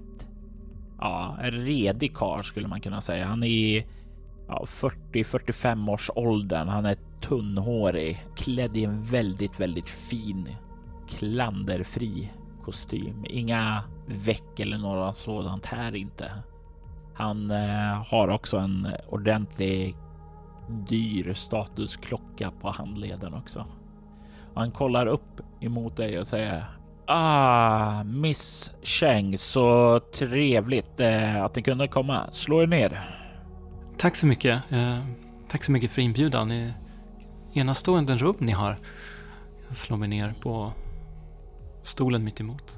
ja, 0.98 1.36
redig 1.42 2.14
karl 2.14 2.42
skulle 2.42 2.68
man 2.68 2.80
kunna 2.80 3.00
säga. 3.00 3.26
Han 3.26 3.42
är 3.42 3.84
ja, 4.48 4.64
40-45 4.66 5.90
års 5.90 6.10
åldern. 6.14 6.68
Han 6.68 6.86
är 6.86 6.96
tunnhårig, 7.20 8.26
klädd 8.36 8.76
i 8.76 8.84
en 8.84 9.02
väldigt, 9.02 9.60
väldigt 9.60 9.88
fin 9.88 10.48
klanderfri 11.08 12.32
kostym. 12.64 13.24
Inga 13.28 13.82
veck 14.06 14.60
eller 14.60 14.78
något 14.78 15.16
sådant 15.16 15.66
här 15.66 15.94
inte. 15.94 16.32
Han 17.14 17.50
eh, 17.50 18.04
har 18.10 18.28
också 18.28 18.58
en 18.58 18.88
ordentlig 19.08 19.96
dyr 20.88 21.32
statusklocka 21.32 22.50
på 22.60 22.70
handleden 22.70 23.34
också. 23.34 23.66
Han 24.54 24.70
kollar 24.70 25.06
upp 25.06 25.40
emot 25.60 25.96
dig 25.96 26.18
och 26.18 26.26
säger 26.26 26.64
Ah, 27.06 28.04
Miss 28.04 28.74
Cheng, 28.82 29.38
så 29.38 30.00
trevligt 30.00 31.00
eh, 31.00 31.44
att 31.44 31.56
ni 31.56 31.62
kunde 31.62 31.88
komma. 31.88 32.30
Slå 32.30 32.62
er 32.62 32.66
ner. 32.66 33.00
Tack 33.98 34.16
så 34.16 34.26
mycket. 34.26 34.72
Eh, 34.72 34.98
tack 35.48 35.64
så 35.64 35.72
mycket 35.72 35.90
för 35.90 36.02
inbjudan. 36.02 36.52
I 36.52 36.72
enastående 37.54 38.16
rum 38.16 38.36
ni 38.38 38.52
har. 38.52 38.76
Jag 39.68 39.76
slår 39.76 39.96
mig 39.96 40.08
ner 40.08 40.34
på 40.40 40.72
stolen 41.82 42.24
mitt 42.24 42.40
emot. 42.40 42.76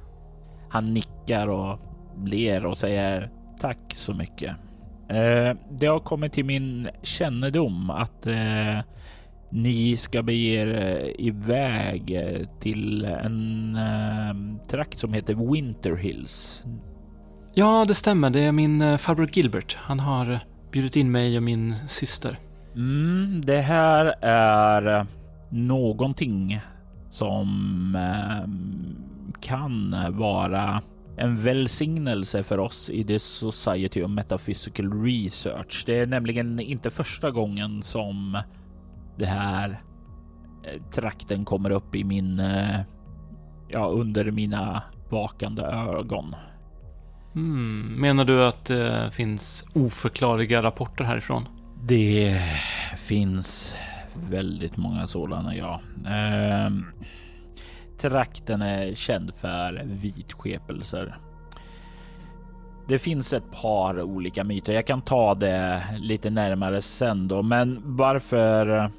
Han 0.68 0.90
nickar 0.94 1.46
och 1.48 1.78
ler 2.24 2.66
och 2.66 2.78
säger 2.78 3.30
tack 3.60 3.78
så 3.94 4.14
mycket. 4.14 4.56
Eh, 5.08 5.56
det 5.70 5.86
har 5.86 6.00
kommit 6.00 6.32
till 6.32 6.44
min 6.44 6.88
kännedom 7.02 7.90
att 7.90 8.26
eh, 8.26 8.78
ni 9.50 9.96
ska 9.96 10.22
bege 10.22 10.54
er 10.54 10.74
eh, 10.74 11.26
iväg 11.26 12.11
eh, 12.11 12.48
till 12.61 13.04
en 13.04 13.76
äh, 13.76 14.66
trakt 14.68 14.98
som 14.98 15.12
heter 15.12 15.52
Winter 15.52 15.96
Hills. 15.96 16.64
Ja, 17.54 17.85
det 17.88 17.94
stämmer. 17.94 18.30
Det 18.30 18.40
är 18.40 18.52
min 18.52 18.98
farbror 18.98 19.30
Gilbert. 19.32 19.76
Han 19.80 20.00
har 20.00 20.40
bjudit 20.72 20.96
in 20.96 21.12
mig 21.12 21.37
och 21.37 21.42
min 21.42 21.74
syster. 21.88 22.38
Mm, 22.74 23.40
det 23.44 23.61
här 23.61 24.14
är 24.24 25.06
någonting 25.50 26.61
som 27.11 27.94
äh, 27.94 28.48
kan 29.40 29.96
vara 30.11 30.82
en 31.16 31.37
välsignelse 31.37 32.42
för 32.42 32.59
oss 32.59 32.90
i 32.90 33.04
The 33.04 33.18
Society 33.18 34.02
of 34.02 34.11
Metaphysical 34.11 35.02
Research. 35.02 35.82
Det 35.87 35.98
är 35.98 36.06
nämligen 36.06 36.61
inte 36.61 36.90
första 36.90 37.30
gången 37.30 37.82
som 37.82 38.38
det 39.16 39.26
här 39.26 39.81
eh, 40.64 40.83
trakten 40.94 41.44
kommer 41.44 41.70
upp 41.70 41.94
i 41.94 42.05
min, 42.05 42.40
eh, 42.40 42.81
ja, 43.68 43.87
under 43.87 44.31
mina 44.31 44.83
vakande 45.11 45.62
ögon. 45.62 46.35
Mm, 47.35 48.00
menar 48.00 48.24
du 48.24 48.44
att 48.44 48.64
det 48.64 49.11
finns 49.12 49.64
oförklarliga 49.74 50.62
rapporter 50.62 51.05
härifrån? 51.05 51.48
Det 51.83 52.42
finns 52.96 53.76
väldigt 54.14 54.76
många 54.76 55.07
sådana, 55.07 55.57
ja. 55.57 55.81
Eh, 56.07 56.70
trakten 57.98 58.62
är 58.62 58.94
känd 58.94 59.35
för 59.35 59.83
vitskepelser. 59.85 61.18
Det 62.88 62.98
finns 62.98 63.33
ett 63.33 63.62
par 63.62 64.02
olika 64.02 64.44
myter. 64.44 64.72
Jag 64.72 64.87
kan 64.87 65.02
ta 65.02 65.35
det 65.35 65.83
lite 65.98 66.31
närmare 66.31 66.83
sen 66.83 67.29
då, 67.29 67.42
men 67.42 67.81
varför 67.85 68.90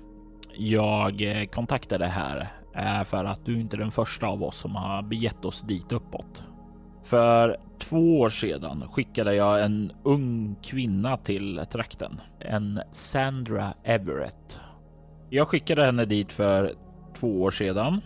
jag 0.58 1.22
eh, 1.22 1.46
kontaktade 1.46 2.06
här 2.06 2.48
är 2.74 3.04
för 3.04 3.26
att 3.26 3.46
du 3.46 3.60
inte 3.60 3.76
är 3.76 3.80
den 3.80 3.92
första 3.92 4.28
av 4.28 4.44
oss 4.44 4.58
som 4.58 4.76
har 4.76 5.02
begett 5.02 5.46
oss 5.46 5.62
dit 5.62 5.92
uppåt. 5.92 6.44
För 7.04 7.58
två 7.80 8.20
år 8.20 8.30
sedan 8.30 8.88
skickade 8.88 9.36
jag 9.36 9.64
en 9.64 9.92
ung 10.04 10.56
kvinna 10.64 11.18
till 11.18 11.62
trakten, 11.72 12.22
en 12.40 12.82
Sandra 12.92 13.74
Everett. 13.84 14.60
Jag 15.30 15.48
skickade 15.48 15.86
henne 15.86 16.06
dit 16.06 16.32
för 16.32 16.74
två 17.20 17.42
år 17.42 17.52
sedan 17.52 18.02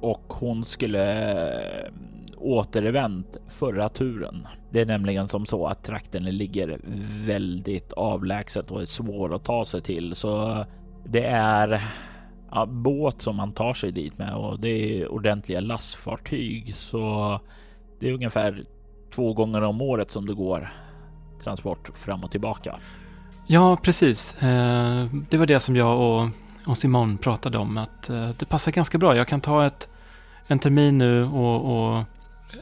och 0.00 0.32
hon 0.32 0.64
skulle 0.64 1.32
eh, 1.32 1.92
återvänt 2.36 3.36
förra 3.48 3.88
turen. 3.88 4.46
Det 4.70 4.80
är 4.80 4.86
nämligen 4.86 5.28
som 5.28 5.46
så 5.46 5.66
att 5.66 5.84
trakten 5.84 6.24
ligger 6.24 6.80
väldigt 7.26 7.92
avlägset 7.92 8.70
och 8.70 8.80
är 8.80 8.84
svår 8.84 9.34
att 9.34 9.44
ta 9.44 9.64
sig 9.64 9.82
till, 9.82 10.14
så 10.14 10.64
det 11.04 11.24
är 11.26 11.82
ja, 12.50 12.66
båt 12.66 13.22
som 13.22 13.36
man 13.36 13.52
tar 13.52 13.74
sig 13.74 13.92
dit 13.92 14.18
med 14.18 14.34
och 14.34 14.60
det 14.60 14.68
är 14.68 15.08
ordentliga 15.08 15.60
lastfartyg. 15.60 16.74
Så 16.74 17.40
det 18.00 18.08
är 18.08 18.12
ungefär 18.12 18.62
två 19.14 19.32
gånger 19.32 19.62
om 19.62 19.80
året 19.80 20.10
som 20.10 20.26
det 20.26 20.34
går 20.34 20.72
transport 21.44 21.90
fram 21.98 22.24
och 22.24 22.30
tillbaka. 22.30 22.78
Ja, 23.46 23.76
precis. 23.82 24.42
Eh, 24.42 25.06
det 25.30 25.36
var 25.36 25.46
det 25.46 25.60
som 25.60 25.76
jag 25.76 26.00
och, 26.00 26.28
och 26.66 26.78
Simon 26.78 27.18
pratade 27.18 27.58
om. 27.58 27.78
Att 27.78 28.10
eh, 28.10 28.28
det 28.38 28.46
passar 28.46 28.72
ganska 28.72 28.98
bra. 28.98 29.16
Jag 29.16 29.28
kan 29.28 29.40
ta 29.40 29.66
ett, 29.66 29.88
en 30.46 30.58
termin 30.58 30.98
nu 30.98 31.24
och, 31.24 31.96
och 31.96 32.04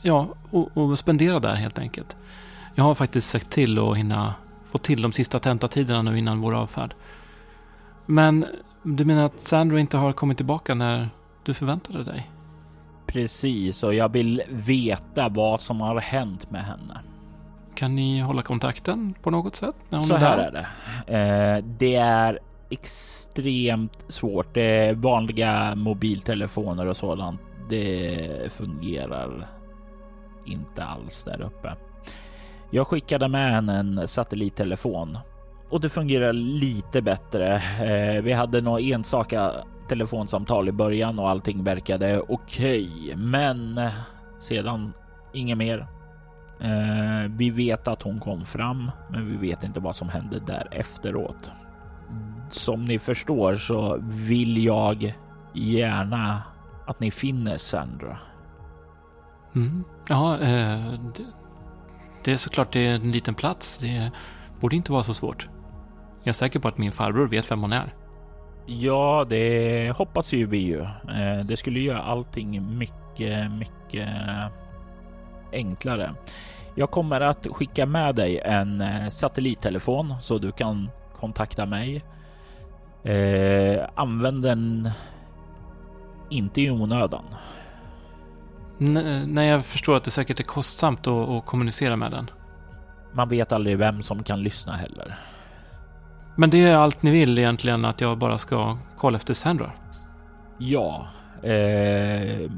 ja, 0.02 0.28
och, 0.50 0.76
och, 0.76 0.98
spendera 0.98 1.40
där 1.40 1.54
helt 1.54 1.78
enkelt. 1.78 2.16
Jag 2.74 2.84
har 2.84 2.94
faktiskt 2.94 3.30
sett 3.30 3.50
till 3.50 3.78
att 3.78 3.96
hinna 3.96 4.34
få 4.66 4.78
till 4.78 5.02
de 5.02 5.12
sista 5.12 5.38
tentatiderna 5.38 6.02
nu 6.02 6.18
innan 6.18 6.40
vår 6.40 6.54
avfärd. 6.54 6.94
Men 8.06 8.46
du 8.82 9.04
menar 9.04 9.24
att 9.24 9.38
Sandra 9.38 9.80
inte 9.80 9.96
har 9.96 10.12
kommit 10.12 10.36
tillbaka 10.36 10.74
när 10.74 11.08
du 11.44 11.54
förväntade 11.54 12.04
dig? 12.04 12.30
Precis, 13.06 13.82
och 13.82 13.94
jag 13.94 14.08
vill 14.12 14.42
veta 14.48 15.28
vad 15.28 15.60
som 15.60 15.80
har 15.80 16.00
hänt 16.00 16.50
med 16.50 16.64
henne. 16.64 17.00
Kan 17.74 17.94
ni 17.96 18.20
hålla 18.20 18.42
kontakten 18.42 19.14
på 19.22 19.30
något 19.30 19.56
sätt? 19.56 19.74
När 19.88 19.98
hon 19.98 20.06
Så 20.08 20.14
är 20.14 20.18
här 20.18 20.36
där? 20.36 20.44
är 20.46 20.52
det. 21.06 21.56
Eh, 21.58 21.64
det 21.78 21.94
är 21.94 22.38
extremt 22.70 24.04
svårt. 24.08 24.54
Det 24.54 24.62
är 24.62 24.94
vanliga 24.94 25.74
mobiltelefoner 25.74 26.86
och 26.86 26.96
sådant. 26.96 27.40
Det 27.70 28.52
fungerar 28.52 29.48
inte 30.46 30.84
alls 30.84 31.24
där 31.24 31.40
uppe. 31.42 31.74
Jag 32.70 32.86
skickade 32.86 33.28
med 33.28 33.52
henne 33.52 33.78
en 33.78 34.08
satellittelefon 34.08 35.18
och 35.72 35.80
det 35.80 35.88
fungerar 35.88 36.32
lite 36.32 37.02
bättre. 37.02 37.54
Eh, 37.80 38.22
vi 38.22 38.32
hade 38.32 38.60
några 38.60 38.80
enstaka 38.80 39.52
telefonsamtal 39.88 40.68
i 40.68 40.72
början 40.72 41.18
och 41.18 41.30
allting 41.30 41.64
verkade 41.64 42.20
okej, 42.20 42.88
okay, 42.88 43.16
men 43.16 43.80
sedan 44.38 44.92
inget 45.32 45.58
mer. 45.58 45.86
Eh, 46.60 47.30
vi 47.30 47.50
vet 47.50 47.88
att 47.88 48.02
hon 48.02 48.20
kom 48.20 48.44
fram, 48.44 48.90
men 49.10 49.30
vi 49.30 49.48
vet 49.48 49.64
inte 49.64 49.80
vad 49.80 49.96
som 49.96 50.08
hände 50.08 50.40
där 50.40 50.68
efteråt. 50.70 51.50
Som 52.50 52.84
ni 52.84 52.98
förstår 52.98 53.56
så 53.56 53.98
vill 54.02 54.64
jag 54.64 55.14
gärna 55.54 56.42
att 56.86 57.00
ni 57.00 57.10
finner 57.10 57.56
Sandra. 57.56 58.18
Mm. 59.54 59.84
Ja, 60.08 60.34
eh, 60.34 60.92
det, 61.16 61.24
det, 62.24 62.32
är 62.32 62.36
såklart 62.36 62.72
det 62.72 62.86
är 62.86 62.94
en 62.94 63.12
liten 63.12 63.34
plats. 63.34 63.78
Det 63.78 64.10
borde 64.60 64.76
inte 64.76 64.92
vara 64.92 65.02
så 65.02 65.14
svårt 65.14 65.48
jag 66.22 66.34
säker 66.34 66.60
på 66.60 66.68
att 66.68 66.78
min 66.78 66.92
farbror 66.92 67.28
vet 67.28 67.50
vem 67.50 67.60
hon 67.60 67.72
är. 67.72 67.94
Ja, 68.66 69.26
det 69.28 69.96
hoppas 69.96 70.32
ju 70.32 70.46
vi 70.46 70.58
ju. 70.58 70.80
Eh, 70.80 71.44
det 71.44 71.56
skulle 71.56 71.80
göra 71.80 72.02
allting 72.02 72.78
mycket, 72.78 73.50
mycket 73.50 74.08
enklare. 75.52 76.14
Jag 76.74 76.90
kommer 76.90 77.20
att 77.20 77.46
skicka 77.50 77.86
med 77.86 78.14
dig 78.14 78.38
en 78.38 78.80
eh, 78.80 79.08
satellittelefon 79.08 80.14
så 80.20 80.38
du 80.38 80.52
kan 80.52 80.90
kontakta 81.16 81.66
mig. 81.66 82.04
Eh, 83.04 83.88
använd 83.94 84.42
den 84.42 84.90
inte 86.30 86.60
i 86.60 86.70
onödan. 86.70 87.24
Nej, 89.26 89.48
jag 89.48 89.64
förstår 89.64 89.96
att 89.96 90.04
det 90.04 90.10
säkert 90.10 90.40
är 90.40 90.44
kostsamt 90.44 91.06
att, 91.06 91.28
att 91.28 91.46
kommunicera 91.46 91.96
med 91.96 92.10
den. 92.10 92.30
Man 93.12 93.28
vet 93.28 93.52
aldrig 93.52 93.78
vem 93.78 94.02
som 94.02 94.22
kan 94.22 94.42
lyssna 94.42 94.76
heller. 94.76 95.18
Men 96.36 96.50
det 96.50 96.62
är 96.64 96.76
allt 96.76 97.02
ni 97.02 97.10
vill 97.10 97.38
egentligen, 97.38 97.84
att 97.84 98.00
jag 98.00 98.18
bara 98.18 98.38
ska 98.38 98.76
kolla 98.96 99.16
efter 99.16 99.34
Sandra? 99.34 99.72
Ja. 100.58 101.06
Eh, 101.42 102.50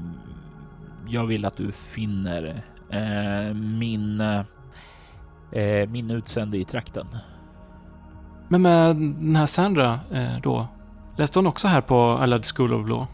jag 1.09 1.27
vill 1.27 1.45
att 1.45 1.57
du 1.57 1.73
finner 1.73 2.63
eh, 2.91 3.55
min, 3.55 4.21
eh, 5.53 5.89
min 5.89 6.11
utsände 6.11 6.59
i 6.59 6.65
trakten. 6.65 7.07
Men 8.49 8.63
med 8.63 8.97
den 8.97 9.37
här 9.37 9.47
Sandra 9.47 10.01
eh, 10.13 10.41
då? 10.43 10.67
Läste 11.17 11.39
hon 11.39 11.47
också 11.47 11.69
här 11.69 11.81
på 11.81 12.01
Allied 12.01 12.45
School 12.45 12.75
of 12.75 12.89
Law? 12.89 13.07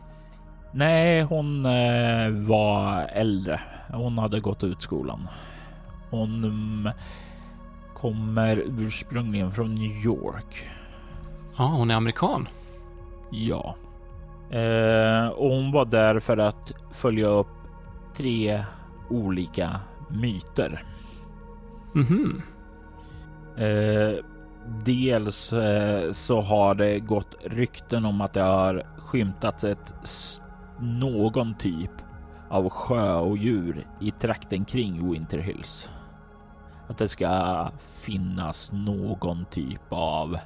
Nej, 0.73 1.23
hon 1.23 1.67
eh, 1.67 2.29
var 2.31 3.07
äldre. 3.13 3.61
Hon 3.93 4.19
hade 4.19 4.41
gått 4.41 4.65
ut 4.65 4.83
skolan. 4.83 5.29
Hon 6.11 6.91
kommer 8.01 8.57
ursprungligen 8.57 9.53
från 9.53 9.75
New 9.75 10.05
York. 10.05 10.69
Ja, 11.57 11.65
hon 11.67 11.91
är 11.91 11.95
amerikan. 11.95 12.49
Ja. 13.31 13.75
Eh, 14.51 15.29
och 15.29 15.51
hon 15.51 15.73
var 15.73 15.85
där 15.85 16.19
för 16.19 16.37
att 16.39 16.73
följa 16.93 17.27
upp 17.27 17.47
tre 18.17 18.65
olika 19.11 19.81
myter. 20.09 20.85
Mhm. 21.95 22.43
Eh, 23.57 24.25
dels 24.85 25.53
eh, 25.53 26.13
så 26.13 26.41
har 26.41 26.75
det 26.75 26.99
gått 26.99 27.35
rykten 27.45 28.05
om 28.05 28.21
att 28.21 28.33
det 28.33 28.43
har 28.43 28.87
skymtats 28.97 29.65
ett 29.65 29.95
någon 30.81 31.55
typ 31.55 31.93
av 32.49 32.69
sjö 32.69 33.15
och 33.15 33.37
djur 33.37 33.87
i 34.01 34.11
trakten 34.11 34.65
kring 34.65 35.11
Winter 35.13 35.39
Hills. 35.39 35.89
Att 36.91 36.99
det 36.99 37.09
ska 37.09 37.71
finnas 37.93 38.73
någon 38.73 39.45
typ 39.51 39.83
av 39.89 40.39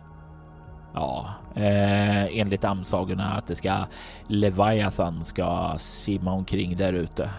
Ja, 0.95 1.29
eh, 1.55 2.39
enligt 2.39 2.65
amsagorna 2.65 3.35
att 3.35 3.47
det 3.47 3.55
ska 3.55 3.85
Leviathan 4.27 5.25
ska 5.25 5.75
simma 5.79 6.33
omkring 6.33 6.77
där 6.77 6.93
ute. 6.93 7.31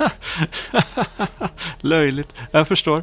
Löjligt. 1.80 2.34
Jag 2.50 2.68
förstår. 2.68 3.02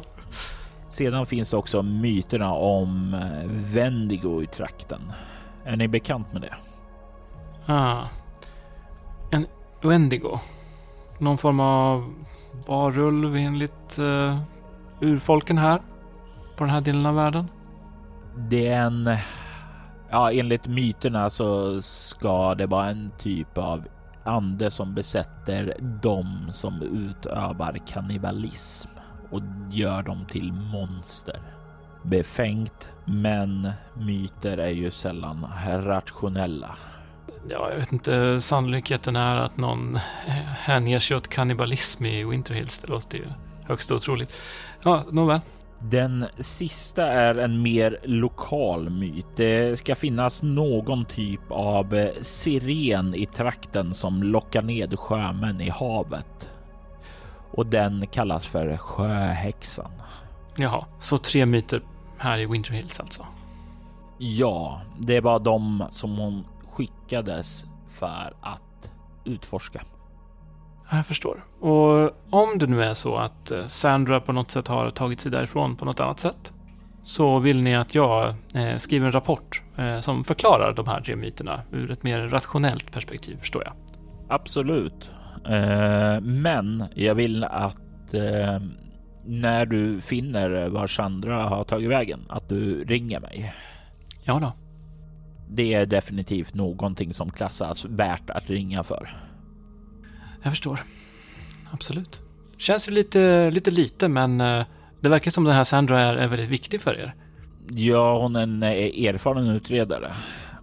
Sedan 0.88 1.26
finns 1.26 1.50
det 1.50 1.56
också 1.56 1.82
myterna 1.82 2.52
om 2.52 3.16
Vendigo 3.46 4.42
i 4.42 4.46
trakten. 4.46 5.12
Är 5.64 5.76
ni 5.76 5.88
bekant 5.88 6.32
med 6.32 6.42
det? 6.42 6.54
Ah. 7.72 8.04
En 9.30 9.46
Wendigo. 9.82 10.38
Någon 11.18 11.38
form 11.38 11.60
av 11.60 12.14
varulv 12.68 13.36
enligt 13.36 13.98
uh, 13.98 14.38
urfolken 15.00 15.58
här? 15.58 15.80
På 16.56 16.64
den 16.64 16.70
här 16.70 16.80
delen 16.80 17.06
av 17.06 17.14
världen? 17.14 17.50
Det 18.36 18.66
är 18.66 18.82
en... 18.82 19.16
Ja, 20.10 20.32
enligt 20.32 20.66
myterna 20.66 21.30
så 21.30 21.80
ska 21.80 22.54
det 22.54 22.66
vara 22.66 22.90
en 22.90 23.10
typ 23.18 23.58
av 23.58 23.84
ande 24.24 24.70
som 24.70 24.94
besätter 24.94 25.76
dem 26.02 26.48
som 26.52 26.82
utövar 26.82 27.78
kannibalism 27.86 28.90
och 29.30 29.40
gör 29.70 30.02
dem 30.02 30.26
till 30.28 30.52
monster. 30.52 31.40
Befängt, 32.02 32.88
men 33.04 33.70
myter 33.94 34.58
är 34.58 34.68
ju 34.68 34.90
sällan 34.90 35.46
rationella. 35.66 36.76
Ja, 37.48 37.70
jag 37.70 37.76
vet 37.76 37.92
inte. 37.92 38.40
Sannolikheten 38.40 39.16
är 39.16 39.36
att 39.36 39.56
någon 39.56 39.98
hänger 40.58 40.98
sig 40.98 41.16
åt 41.16 41.28
kannibalism 41.28 42.04
i 42.04 42.24
Winterhills. 42.24 42.78
Det 42.78 42.88
låter 42.88 43.18
ju 43.18 43.26
högst 43.66 43.92
otroligt. 43.92 44.32
Ja, 44.82 45.04
nåväl. 45.10 45.40
Den 45.78 46.26
sista 46.38 47.06
är 47.06 47.34
en 47.34 47.62
mer 47.62 47.98
lokal 48.02 48.90
myt. 48.90 49.26
Det 49.36 49.78
ska 49.78 49.94
finnas 49.94 50.42
någon 50.42 51.04
typ 51.04 51.40
av 51.50 52.10
siren 52.22 53.14
i 53.14 53.26
trakten 53.26 53.94
som 53.94 54.22
lockar 54.22 54.62
ned 54.62 54.98
sjömän 54.98 55.60
i 55.60 55.70
havet. 55.70 56.50
Och 57.50 57.66
den 57.66 58.06
kallas 58.06 58.46
för 58.46 58.76
sjöhäxan. 58.76 59.90
Jaha, 60.56 60.84
så 60.98 61.18
tre 61.18 61.46
myter 61.46 61.82
här 62.18 62.38
i 62.38 62.46
Winter 62.46 62.72
Hills 62.72 63.00
alltså? 63.00 63.26
Ja, 64.18 64.80
det 64.98 65.20
var 65.20 65.38
de 65.38 65.84
som 65.90 66.16
hon 66.16 66.44
skickades 66.68 67.66
för 67.88 68.34
att 68.40 68.92
utforska. 69.24 69.82
Jag 70.96 71.06
förstår. 71.06 71.44
Och 71.60 72.10
om 72.30 72.58
det 72.58 72.66
nu 72.66 72.84
är 72.84 72.94
så 72.94 73.16
att 73.16 73.50
eh, 73.50 73.66
Sandra 73.66 74.20
på 74.20 74.32
något 74.32 74.50
sätt 74.50 74.68
har 74.68 74.90
tagit 74.90 75.20
sig 75.20 75.32
därifrån 75.32 75.76
på 75.76 75.84
något 75.84 76.00
annat 76.00 76.20
sätt 76.20 76.52
så 77.02 77.38
vill 77.38 77.62
ni 77.62 77.76
att 77.76 77.94
jag 77.94 78.34
eh, 78.54 78.76
skriver 78.76 79.06
en 79.06 79.12
rapport 79.12 79.62
eh, 79.76 80.00
som 80.00 80.24
förklarar 80.24 80.72
de 80.72 80.86
här 80.86 81.00
tre 81.00 81.16
myterna 81.16 81.60
ur 81.72 81.90
ett 81.90 82.02
mer 82.02 82.28
rationellt 82.28 82.92
perspektiv, 82.92 83.36
förstår 83.36 83.62
jag. 83.64 83.72
Absolut. 84.28 85.10
men 86.22 86.84
jag 86.94 87.14
vill 87.14 87.44
att 87.44 88.14
när 89.24 89.66
du 89.66 90.00
finner 90.00 90.68
var 90.68 90.86
Sandra 90.86 91.42
har 91.42 91.64
tagit 91.64 91.90
vägen, 91.90 92.20
att 92.28 92.48
du 92.48 92.84
ringer 92.84 93.20
mig. 93.20 93.54
Ja 94.22 94.38
då. 94.40 94.52
Det 95.50 95.74
är 95.74 95.86
definitivt 95.86 96.54
någonting 96.54 97.14
som 97.14 97.30
klassas 97.30 97.84
värt 97.84 98.30
att 98.30 98.50
ringa 98.50 98.82
för. 98.82 99.16
Jag 100.44 100.52
förstår. 100.52 100.80
Absolut. 101.70 102.22
Känns 102.56 102.88
ju 102.88 102.92
lite, 102.92 103.50
lite 103.50 103.70
lite, 103.70 104.08
men 104.08 104.40
eh, 104.40 104.64
det 105.00 105.08
verkar 105.08 105.30
som 105.30 105.44
den 105.44 105.54
här 105.54 105.64
Sandra 105.64 106.00
är, 106.00 106.14
är 106.14 106.28
väldigt 106.28 106.48
viktig 106.48 106.80
för 106.80 106.94
er. 107.00 107.14
Ja, 107.70 108.18
hon 108.18 108.36
är 108.36 108.42
en 108.42 108.62
eh, 108.62 109.04
erfaren 109.08 109.46
utredare 109.48 110.12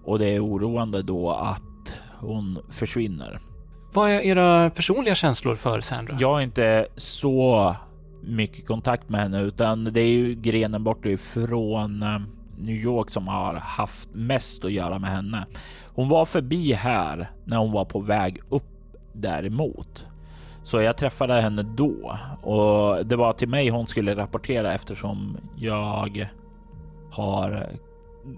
och 0.04 0.20
det 0.20 0.28
är 0.28 0.46
oroande 0.46 1.02
då 1.02 1.32
att 1.32 1.96
hon 2.20 2.60
försvinner. 2.70 3.40
Vad 3.94 4.10
är 4.10 4.20
era 4.20 4.70
personliga 4.70 5.16
känslor 5.16 5.56
för 5.56 5.82
Sandra? 5.82 6.18
Jag 6.20 6.34
har 6.34 6.42
inte 6.42 6.88
så 6.96 7.76
mycket 8.24 8.68
kontakt 8.68 9.10
med 9.10 9.22
henne, 9.22 9.42
utan 9.42 9.84
det 9.84 10.02
är 10.02 10.14
ju 10.14 10.36
grenen 10.36 10.84
bort 10.84 11.06
ifrån 11.06 12.04
eh, 12.04 12.22
New 12.58 12.76
York 12.76 13.10
som 13.10 13.28
har 13.28 13.54
haft 13.54 14.10
mest 14.14 14.66
att 14.66 14.72
göra 14.72 15.00
med 15.00 15.12
henne. 15.12 15.46
Hon 15.94 16.10
var 16.10 16.26
förbi 16.26 16.74
här 16.74 17.32
när 17.46 17.58
hon 17.58 17.72
var 17.72 17.86
på 17.86 18.00
väg 18.00 18.40
upp 18.50 18.71
däremot. 19.14 20.08
Så 20.64 20.82
jag 20.82 20.98
träffade 20.98 21.42
henne 21.42 21.64
då 21.64 22.18
och 22.42 23.06
det 23.06 23.16
var 23.16 23.34
till 23.34 23.50
mig 23.50 23.70
hon 23.70 23.88
skulle 23.88 24.16
rapportera 24.16 24.74
eftersom 24.74 25.38
jag 25.58 26.10
har, 27.12 27.70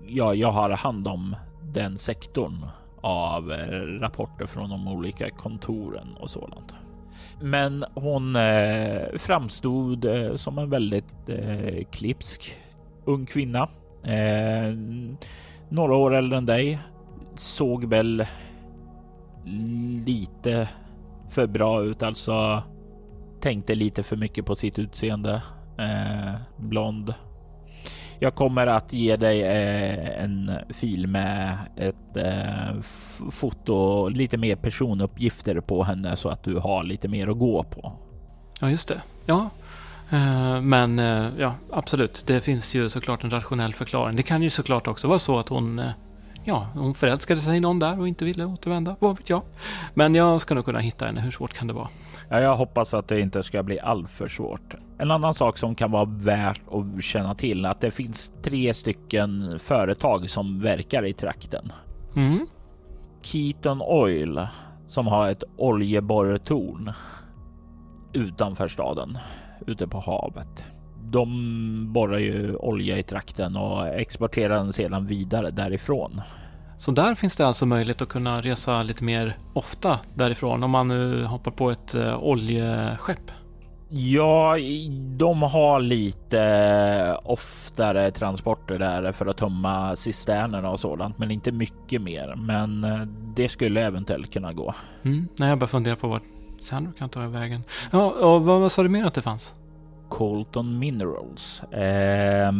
ja, 0.07 0.33
jag 0.33 0.51
har 0.51 0.69
hand 0.69 1.07
om 1.07 1.35
den 1.73 1.97
sektorn 1.97 2.65
av 3.01 3.51
eh, 3.51 3.79
rapporter 3.99 4.45
från 4.45 4.69
de 4.69 4.87
olika 4.87 5.29
kontoren 5.29 6.07
och 6.19 6.29
sådant. 6.29 6.73
Men 7.41 7.85
hon 7.93 8.35
eh, 8.35 9.17
framstod 9.17 10.05
eh, 10.05 10.35
som 10.35 10.57
en 10.57 10.69
väldigt 10.69 11.29
eh, 11.29 11.83
klipsk 11.91 12.57
ung 13.05 13.25
kvinna. 13.25 13.67
Eh, 14.03 14.73
några 15.69 15.95
år 15.95 16.15
äldre 16.15 16.37
än 16.37 16.45
dig. 16.45 16.79
Såg 17.35 17.85
väl 17.85 18.25
lite 20.05 20.67
för 21.29 21.47
bra 21.47 21.83
ut, 21.83 22.03
alltså 22.03 22.63
tänkte 23.41 23.75
lite 23.75 24.03
för 24.03 24.15
mycket 24.15 24.45
på 24.45 24.55
sitt 24.55 24.79
utseende. 24.79 25.41
Eh, 25.77 26.33
blond. 26.57 27.13
Jag 28.19 28.35
kommer 28.35 28.67
att 28.67 28.93
ge 28.93 29.15
dig 29.15 29.41
eh, 29.41 30.23
en 30.23 30.51
fil 30.69 31.07
med 31.07 31.57
ett 31.75 32.17
eh, 32.17 32.81
foto 33.31 33.73
och 33.73 34.11
lite 34.11 34.37
mer 34.37 34.55
personuppgifter 34.55 35.59
på 35.59 35.83
henne 35.83 36.15
så 36.15 36.29
att 36.29 36.43
du 36.43 36.57
har 36.57 36.83
lite 36.83 37.07
mer 37.07 37.27
att 37.27 37.39
gå 37.39 37.63
på. 37.63 37.93
Ja, 38.61 38.69
just 38.69 38.87
det. 38.87 39.01
Ja, 39.25 39.49
eh, 40.11 40.61
men 40.61 40.99
eh, 40.99 41.27
ja, 41.37 41.55
absolut. 41.71 42.23
Det 42.27 42.41
finns 42.41 42.75
ju 42.75 42.89
såklart 42.89 43.23
en 43.23 43.29
rationell 43.29 43.73
förklaring. 43.73 44.15
Det 44.15 44.23
kan 44.23 44.43
ju 44.43 44.49
såklart 44.49 44.87
också 44.87 45.07
vara 45.07 45.19
så 45.19 45.39
att 45.39 45.49
hon 45.49 45.79
eh, 45.79 45.91
ja, 46.43 46.67
hon 46.73 46.93
förälskade 46.93 47.41
sig 47.41 47.57
i 47.57 47.59
någon 47.59 47.79
där 47.79 47.99
och 47.99 48.07
inte 48.07 48.25
ville 48.25 48.45
återvända. 48.45 48.95
Vad 48.99 49.17
vet 49.17 49.29
jag? 49.29 49.41
Men 49.93 50.15
jag 50.15 50.41
ska 50.41 50.55
nog 50.55 50.65
kunna 50.65 50.79
hitta 50.79 51.05
henne. 51.05 51.21
Hur 51.21 51.31
svårt 51.31 51.53
kan 51.53 51.67
det 51.67 51.73
vara? 51.73 51.89
Ja, 52.29 52.39
jag 52.39 52.57
hoppas 52.57 52.93
att 52.93 53.07
det 53.07 53.19
inte 53.19 53.43
ska 53.43 53.63
bli 53.63 53.79
alltför 53.79 54.27
svårt. 54.27 54.75
En 54.97 55.11
annan 55.11 55.33
sak 55.33 55.57
som 55.57 55.75
kan 55.75 55.91
vara 55.91 56.05
värt 56.05 56.61
att 56.71 57.03
känna 57.03 57.35
till 57.35 57.65
är 57.65 57.69
att 57.69 57.81
det 57.81 57.91
finns 57.91 58.31
tre 58.43 58.73
stycken 58.73 59.59
företag 59.59 60.29
som 60.29 60.59
verkar 60.59 61.05
i 61.05 61.13
trakten. 61.13 61.71
Mm. 62.15 62.47
Keaton 63.21 63.81
Oil 63.81 64.47
som 64.87 65.07
har 65.07 65.29
ett 65.29 65.43
oljeborrtorn 65.57 66.91
utanför 68.13 68.67
staden 68.67 69.17
ute 69.67 69.87
på 69.87 69.99
havet. 69.99 70.65
De 71.13 71.93
borrar 71.93 72.17
ju 72.17 72.55
olja 72.55 72.97
i 72.97 73.03
trakten 73.03 73.55
och 73.55 73.87
exporterar 73.87 74.55
den 74.55 74.73
sedan 74.73 75.05
vidare 75.05 75.51
därifrån. 75.51 76.21
Så 76.77 76.91
där 76.91 77.15
finns 77.15 77.35
det 77.35 77.47
alltså 77.47 77.65
möjlighet 77.65 78.01
att 78.01 78.09
kunna 78.09 78.41
resa 78.41 78.83
lite 78.83 79.03
mer 79.03 79.37
ofta 79.53 79.99
därifrån 80.15 80.63
om 80.63 80.71
man 80.71 80.87
nu 80.87 81.23
hoppar 81.23 81.51
på 81.51 81.71
ett 81.71 81.95
uh, 81.95 82.23
oljeskepp? 82.23 83.31
Ja, 83.89 84.57
de 85.17 85.41
har 85.41 85.79
lite 85.79 87.17
oftare 87.23 88.11
transporter 88.11 88.79
där 88.79 89.11
för 89.11 89.25
att 89.25 89.37
tömma 89.37 89.95
cisternerna 89.95 90.69
och 90.69 90.79
sådant, 90.79 91.17
men 91.17 91.31
inte 91.31 91.51
mycket 91.51 92.01
mer. 92.01 92.35
Men 92.35 92.83
eh, 92.83 93.01
det 93.35 93.49
skulle 93.49 93.81
eventuellt 93.81 94.33
kunna 94.33 94.53
gå. 94.53 94.73
Mm. 95.03 95.27
Nej, 95.39 95.49
jag 95.49 95.59
bara 95.59 95.67
funderar 95.67 95.95
på 95.95 96.07
vart 96.07 96.23
Sandro 96.61 96.91
kan 96.91 97.09
ta 97.09 97.19
vägen. 97.19 97.63
Ja, 97.91 98.11
och 98.11 98.43
vad, 98.43 98.61
vad 98.61 98.71
sa 98.71 98.83
du 98.83 98.89
mer 98.89 99.05
att 99.05 99.13
det 99.13 99.21
fanns? 99.21 99.55
Colton 100.13 100.79
Minerals. 100.79 101.63
Eh, 101.63 102.53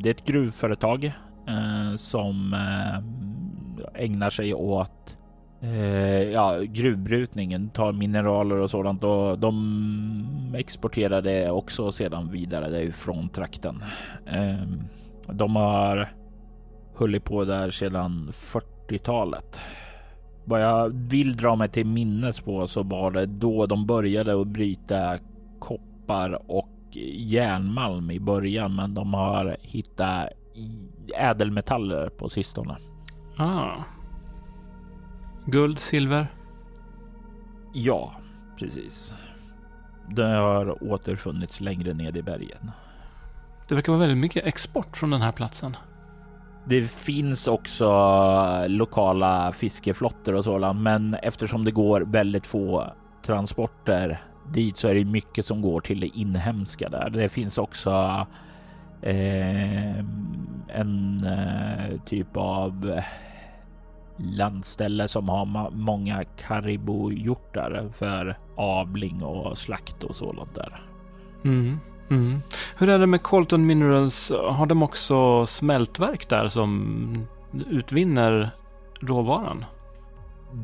det 0.00 0.08
är 0.08 0.10
ett 0.10 0.24
gruvföretag 0.24 1.04
eh, 1.48 1.96
som 1.96 2.54
eh, 2.54 4.04
ägnar 4.04 4.30
sig 4.30 4.54
åt 4.54 5.18
eh, 5.60 6.22
ja, 6.22 6.58
gruvbrytningen, 6.60 7.70
tar 7.70 7.92
mineraler 7.92 8.56
och 8.56 8.70
sådant 8.70 9.04
och 9.04 9.38
de 9.38 10.54
exporterar 10.56 11.22
det 11.22 11.50
också 11.50 11.92
sedan 11.92 12.30
vidare 12.30 12.70
därifrån 12.70 13.14
från 13.14 13.28
trakten. 13.28 13.82
Eh, 14.26 14.68
de 15.32 15.56
har 15.56 16.12
hållit 16.94 17.24
på 17.24 17.44
där 17.44 17.70
sedan 17.70 18.28
40-talet. 18.32 19.58
Vad 20.44 20.62
jag 20.62 20.88
vill 20.88 21.32
dra 21.32 21.56
mig 21.56 21.68
till 21.68 21.86
minnes 21.86 22.40
på 22.40 22.66
så 22.66 22.82
var 22.82 23.10
det 23.10 23.26
då 23.26 23.66
de 23.66 23.86
började 23.86 24.40
att 24.40 24.46
bryta 24.46 25.18
koppar 25.58 26.50
och 26.50 26.68
järnmalm 26.92 28.10
i 28.10 28.20
början, 28.20 28.74
men 28.74 28.94
de 28.94 29.14
har 29.14 29.56
hittat 29.60 30.28
ädelmetaller 31.16 32.08
på 32.08 32.28
sistone. 32.28 32.76
Ah. 33.36 33.76
Guld, 35.46 35.78
silver? 35.78 36.26
Ja, 37.74 38.12
precis. 38.58 39.14
Det 40.10 40.26
har 40.26 40.92
återfunnits 40.92 41.60
längre 41.60 41.94
ned 41.94 42.16
i 42.16 42.22
bergen. 42.22 42.70
Det 43.68 43.74
verkar 43.74 43.92
vara 43.92 44.00
väldigt 44.00 44.18
mycket 44.18 44.46
export 44.46 44.96
från 44.96 45.10
den 45.10 45.22
här 45.22 45.32
platsen. 45.32 45.76
Det 46.64 46.90
finns 46.90 47.48
också 47.48 47.86
lokala 48.66 49.52
fiskeflottor 49.52 50.34
och 50.34 50.44
sådant, 50.44 50.80
men 50.80 51.14
eftersom 51.14 51.64
det 51.64 51.70
går 51.70 52.00
väldigt 52.00 52.46
få 52.46 52.92
transporter 53.22 54.22
dit 54.52 54.76
så 54.76 54.88
är 54.88 54.94
det 54.94 55.04
mycket 55.04 55.46
som 55.46 55.62
går 55.62 55.80
till 55.80 56.00
det 56.00 56.06
inhemska 56.06 56.88
där. 56.88 57.10
Det 57.10 57.28
finns 57.28 57.58
också 57.58 58.26
eh, 59.02 59.98
en 60.68 61.24
eh, 61.24 62.00
typ 62.06 62.36
av 62.36 63.00
landställe 64.18 65.08
som 65.08 65.28
har 65.28 65.70
många 65.70 66.24
karibojortar 66.24 67.90
för 67.94 68.38
avling 68.56 69.22
och 69.22 69.58
slakt 69.58 70.04
och 70.04 70.16
sådant 70.16 70.54
där. 70.54 70.82
Mm, 71.44 71.78
mm. 72.10 72.40
Hur 72.78 72.88
är 72.88 72.98
det 72.98 73.06
med 73.06 73.22
Colton 73.22 73.66
Minerals? 73.66 74.32
Har 74.50 74.66
de 74.66 74.82
också 74.82 75.46
smältverk 75.46 76.28
där 76.28 76.48
som 76.48 77.26
utvinner 77.70 78.50
råvaran? 79.00 79.64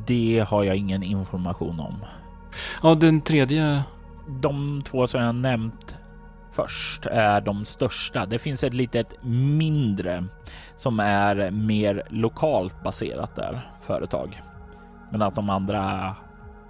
Det 0.07 0.47
har 0.49 0.65
jag 0.65 0.77
ingen 0.77 1.03
information 1.03 1.81
om. 1.81 1.95
Ja, 2.83 2.95
den 2.95 3.21
tredje. 3.21 3.83
De 4.41 4.83
två 4.83 5.07
som 5.07 5.21
jag 5.21 5.35
nämnt 5.35 5.97
först 6.53 7.07
är 7.07 7.41
de 7.41 7.65
största. 7.65 8.27
Det 8.27 8.39
finns 8.39 8.65
ett 8.65 8.75
litet 8.75 9.25
mindre 9.25 10.25
som 10.77 11.01
är 11.01 11.51
mer 11.51 12.03
lokalt 12.11 12.83
baserat 12.83 13.37
där 13.37 13.71
företag. 13.83 14.43
Men 15.11 15.23
att 15.23 15.35
de 15.35 15.51
andra 15.51 16.15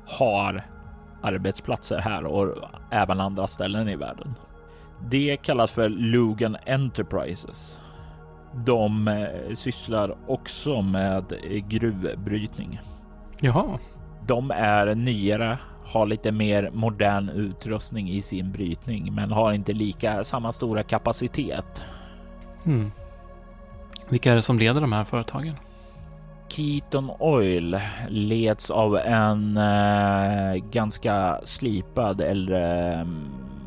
har 0.06 0.64
arbetsplatser 1.22 1.98
här 1.98 2.24
och 2.24 2.54
även 2.90 3.20
andra 3.20 3.46
ställen 3.46 3.88
i 3.88 3.96
världen. 3.96 4.34
Det 5.10 5.36
kallas 5.36 5.72
för 5.72 5.88
Lugan 5.88 6.56
Enterprises. 6.66 7.80
De 8.54 9.08
eh, 9.08 9.54
sysslar 9.54 10.16
också 10.26 10.82
med 10.82 11.24
gruvbrytning. 11.68 12.80
Jaha. 13.40 13.78
De 14.26 14.50
är 14.50 14.94
nyare, 14.94 15.58
har 15.84 16.06
lite 16.06 16.32
mer 16.32 16.70
modern 16.72 17.28
utrustning 17.28 18.10
i 18.10 18.22
sin 18.22 18.52
brytning, 18.52 19.14
men 19.14 19.30
har 19.30 19.52
inte 19.52 19.72
lika 19.72 20.24
samma 20.24 20.52
stora 20.52 20.82
kapacitet. 20.82 21.84
Hmm. 22.64 22.92
Vilka 24.08 24.32
är 24.32 24.34
det 24.34 24.42
som 24.42 24.58
leder 24.58 24.80
de 24.80 24.92
här 24.92 25.04
företagen? 25.04 25.54
Keaton 26.48 27.10
Oil 27.18 27.80
leds 28.08 28.70
av 28.70 28.96
en 28.96 29.56
eh, 29.56 30.54
ganska 30.54 31.40
slipad 31.44 32.20
äldre 32.20 32.92
eh, 32.92 33.06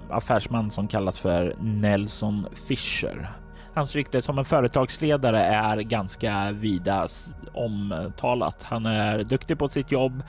affärsman 0.10 0.71
som 0.71 0.88
kallas 0.88 1.19
för 1.19 1.56
Nelson 1.60 2.47
Fisher. 2.67 3.32
Hans 3.73 3.95
rykte 3.95 4.21
som 4.21 4.38
en 4.38 4.45
företagsledare 4.45 5.43
är 5.43 5.77
ganska 5.77 6.51
vida 6.51 7.08
omtalat. 7.53 8.63
Han 8.63 8.86
är 8.86 9.23
duktig 9.23 9.60
på 9.60 9.69
sitt 9.69 9.91
jobb, 9.91 10.23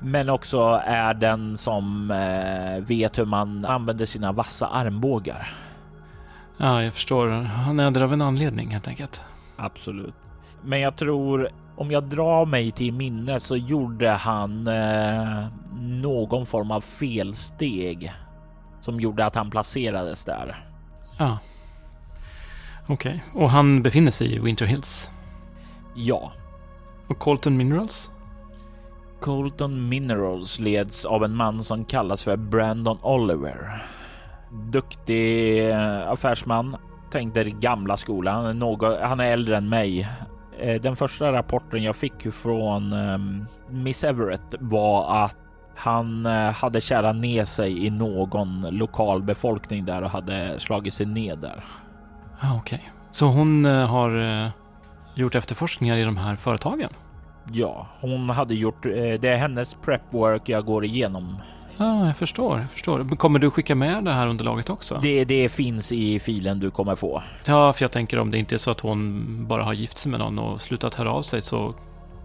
men 0.00 0.28
också 0.28 0.82
är 0.84 1.14
den 1.14 1.56
som 1.56 2.10
eh, 2.10 2.86
vet 2.86 3.18
hur 3.18 3.24
man 3.24 3.64
använder 3.64 4.06
sina 4.06 4.32
vassa 4.32 4.66
armbågar. 4.66 5.54
Ja, 6.56 6.82
jag 6.82 6.92
förstår. 6.92 7.28
Han 7.28 7.80
är 7.80 7.90
där 7.90 8.00
av 8.00 8.12
en 8.12 8.22
anledning 8.22 8.70
helt 8.70 8.88
enkelt. 8.88 9.22
Absolut. 9.56 10.14
Men 10.62 10.80
jag 10.80 10.96
tror 10.96 11.48
om 11.76 11.90
jag 11.90 12.04
drar 12.04 12.46
mig 12.46 12.70
till 12.70 12.92
minnet 12.92 13.42
så 13.42 13.56
gjorde 13.56 14.10
han 14.10 14.68
eh, 14.68 15.46
någon 15.80 16.46
form 16.46 16.70
av 16.70 16.80
felsteg 16.80 18.12
som 18.80 19.00
gjorde 19.00 19.26
att 19.26 19.34
han 19.34 19.50
placerades 19.50 20.24
där. 20.24 20.64
Ja. 21.18 21.38
Okej, 22.86 23.22
okay. 23.32 23.42
och 23.42 23.50
han 23.50 23.82
befinner 23.82 24.10
sig 24.10 24.34
i 24.34 24.38
Winter 24.38 24.66
Hills? 24.66 25.10
Ja. 25.94 26.32
Och 27.06 27.18
Colton 27.18 27.56
Minerals? 27.56 28.10
Colton 29.24 29.88
Minerals 29.88 30.60
leds 30.60 31.04
av 31.04 31.24
en 31.24 31.36
man 31.36 31.64
som 31.64 31.84
kallas 31.84 32.22
för 32.22 32.36
Brandon 32.36 32.98
Oliver. 33.02 33.82
Duktig 34.50 35.68
eh, 35.70 36.10
affärsman, 36.10 36.76
tänkte 37.10 37.44
gamla 37.44 37.96
skolan. 37.96 38.58
Något, 38.58 39.00
han 39.00 39.20
är 39.20 39.32
äldre 39.32 39.56
än 39.56 39.68
mig. 39.68 40.08
Eh, 40.58 40.80
den 40.80 40.96
första 40.96 41.32
rapporten 41.32 41.82
jag 41.82 41.96
fick 41.96 42.32
från 42.32 42.92
ehm, 42.92 43.44
Miss 43.70 44.04
Everett 44.04 44.54
var 44.60 45.24
att 45.24 45.36
han 45.76 46.26
eh, 46.26 46.50
hade 46.50 46.80
kärat 46.80 47.16
ner 47.16 47.44
sig 47.44 47.86
i 47.86 47.90
någon 47.90 48.66
lokal 48.70 49.22
befolkning 49.22 49.84
där 49.84 50.02
och 50.02 50.10
hade 50.10 50.60
slagit 50.60 50.94
sig 50.94 51.06
ner 51.06 51.36
där. 51.36 51.64
Ah, 52.40 52.56
okej, 52.56 52.76
okay. 52.76 52.90
så 53.12 53.26
hon 53.26 53.64
har 53.64 54.50
gjort 55.14 55.34
efterforskningar 55.34 55.96
i 55.96 56.02
de 56.02 56.16
här 56.16 56.36
företagen? 56.36 56.90
Ja, 57.52 57.86
hon 58.00 58.30
hade 58.30 58.54
gjort. 58.54 58.82
det 58.82 59.28
är 59.28 59.36
hennes 59.36 59.74
prep 59.74 60.02
work 60.10 60.48
jag 60.48 60.64
går 60.64 60.84
igenom 60.84 61.36
Ja, 61.76 62.06
jag 62.06 62.16
förstår. 62.16 62.58
Jag 62.58 62.70
förstår. 62.70 63.16
Kommer 63.16 63.38
du 63.38 63.50
skicka 63.50 63.74
med 63.74 64.04
det 64.04 64.12
här 64.12 64.26
underlaget 64.26 64.70
också? 64.70 64.98
Det, 65.02 65.24
det 65.24 65.48
finns 65.48 65.92
i 65.92 66.18
filen 66.18 66.60
du 66.60 66.70
kommer 66.70 66.94
få. 66.94 67.22
Ja, 67.46 67.72
för 67.72 67.82
jag 67.84 67.90
tänker 67.92 68.18
om 68.18 68.30
det 68.30 68.38
inte 68.38 68.54
är 68.54 68.58
så 68.58 68.70
att 68.70 68.80
hon 68.80 69.24
bara 69.48 69.64
har 69.64 69.72
gift 69.72 69.98
sig 69.98 70.10
med 70.10 70.20
någon 70.20 70.38
och 70.38 70.60
slutat 70.60 70.94
höra 70.94 71.12
av 71.12 71.22
sig 71.22 71.42
så 71.42 71.74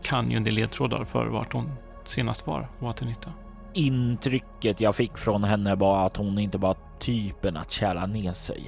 kan 0.04 0.32
ju 0.32 0.38
en 0.38 0.44
del 0.44 0.54
ledtrådar 0.54 1.04
för 1.04 1.28
vart 1.28 1.54
hon 1.54 1.72
senast 2.04 2.48
var 2.48 2.68
vara 2.80 2.94
till 2.94 3.08
nytta. 3.08 3.30
Intrycket 3.74 4.82
jag 4.82 4.96
fick 4.96 5.18
från 5.18 5.44
henne 5.44 5.76
var 5.76 6.06
att 6.06 6.18
hon 6.18 6.40
inte 6.40 6.58
var 6.58 6.76
typen 7.00 7.58
att 7.58 7.72
kära 7.72 8.06
ner 8.06 8.34
sig. 8.34 8.64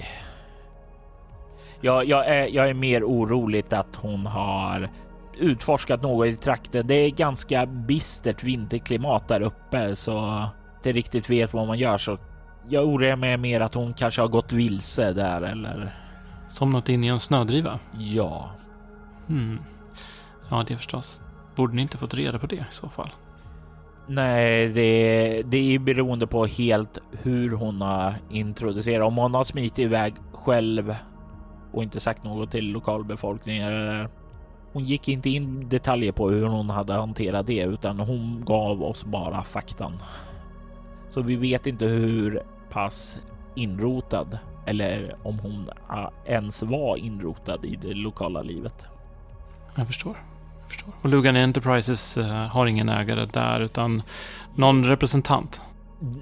Jag, 1.82 2.06
jag, 2.06 2.28
är, 2.28 2.48
jag 2.48 2.70
är 2.70 2.74
mer 2.74 3.04
orolig 3.04 3.74
att 3.74 3.96
hon 3.96 4.26
har 4.26 4.90
utforskat 5.38 6.02
något 6.02 6.28
i 6.28 6.36
trakten. 6.36 6.88
Det 6.88 6.94
är 6.94 7.10
ganska 7.10 7.66
bistert 7.66 8.44
vinterklimat 8.44 9.28
där 9.28 9.42
uppe 9.42 9.96
så 9.96 10.46
inte 10.76 10.92
riktigt 10.92 11.30
vet 11.30 11.54
vad 11.54 11.68
man 11.68 11.80
gör 11.80 11.98
så 11.98 12.18
jag 12.70 12.86
oroar 12.86 13.16
mig 13.16 13.38
mer 13.38 13.62
att 13.62 13.74
hon 13.74 13.94
kanske 13.94 14.22
har 14.22 14.28
gått 14.28 14.54
vilse 14.54 15.14
där 15.14 15.42
eller... 15.42 15.96
Somnat 16.48 16.90
in 16.90 17.04
i 17.04 17.08
en 17.08 17.20
snödriva? 17.20 17.80
Ja. 17.98 18.50
Hmm. 19.28 19.60
Ja, 20.50 20.64
det 20.68 20.78
förstås. 20.78 21.20
Borde 21.56 21.76
ni 21.76 21.82
inte 21.82 21.98
fått 21.98 22.14
reda 22.14 22.40
på 22.40 22.48
det 22.48 22.56
i 22.56 22.66
så 22.70 22.90
fall? 22.90 23.10
Nej, 24.08 24.68
det, 24.68 25.44
det 25.44 25.76
är 25.76 25.80
beroende 25.80 26.28
på 26.28 26.46
helt 26.46 26.98
hur 27.12 27.52
hon 27.52 27.82
har 27.82 28.16
introducerat. 28.30 29.08
Om 29.08 29.18
hon 29.18 29.34
har 29.34 29.44
smitit 29.44 29.80
iväg 29.80 30.14
själv 30.34 30.96
och 31.72 31.84
inte 31.84 32.00
sagt 32.00 32.24
något 32.24 32.52
till 32.52 32.72
lokalbefolkningen. 32.72 34.10
Hon 34.74 34.86
gick 34.86 35.08
inte 35.08 35.30
in 35.30 35.70
detaljer 35.70 36.12
på 36.12 36.30
hur 36.30 36.46
hon 36.46 36.70
hade 36.70 36.94
hanterat 36.94 37.48
det, 37.48 37.64
utan 37.64 38.00
hon 38.00 38.44
gav 38.46 38.84
oss 38.84 39.04
bara 39.06 39.44
faktan. 39.44 39.94
Så 41.10 41.22
vi 41.22 41.36
vet 41.36 41.68
inte 41.68 41.86
hur 41.86 42.44
pass 42.70 43.20
inrotad 43.56 44.40
eller 44.66 45.16
om 45.24 45.40
hon 45.40 45.70
ens 46.26 46.64
var 46.64 46.98
inrotad 46.98 47.66
i 47.66 47.76
det 47.76 47.94
lokala 47.94 48.42
livet. 48.42 48.86
Jag 49.76 49.88
förstår. 49.88 50.16
Jag 50.62 50.70
förstår. 50.70 50.94
Och 51.02 51.10
Lugan 51.10 51.36
Enterprises 51.36 52.18
uh, 52.18 52.26
har 52.26 52.66
ingen 52.66 52.90
ägare 52.90 53.26
där 53.26 53.60
utan 53.60 54.04
någon 54.56 54.84
representant. 54.84 55.62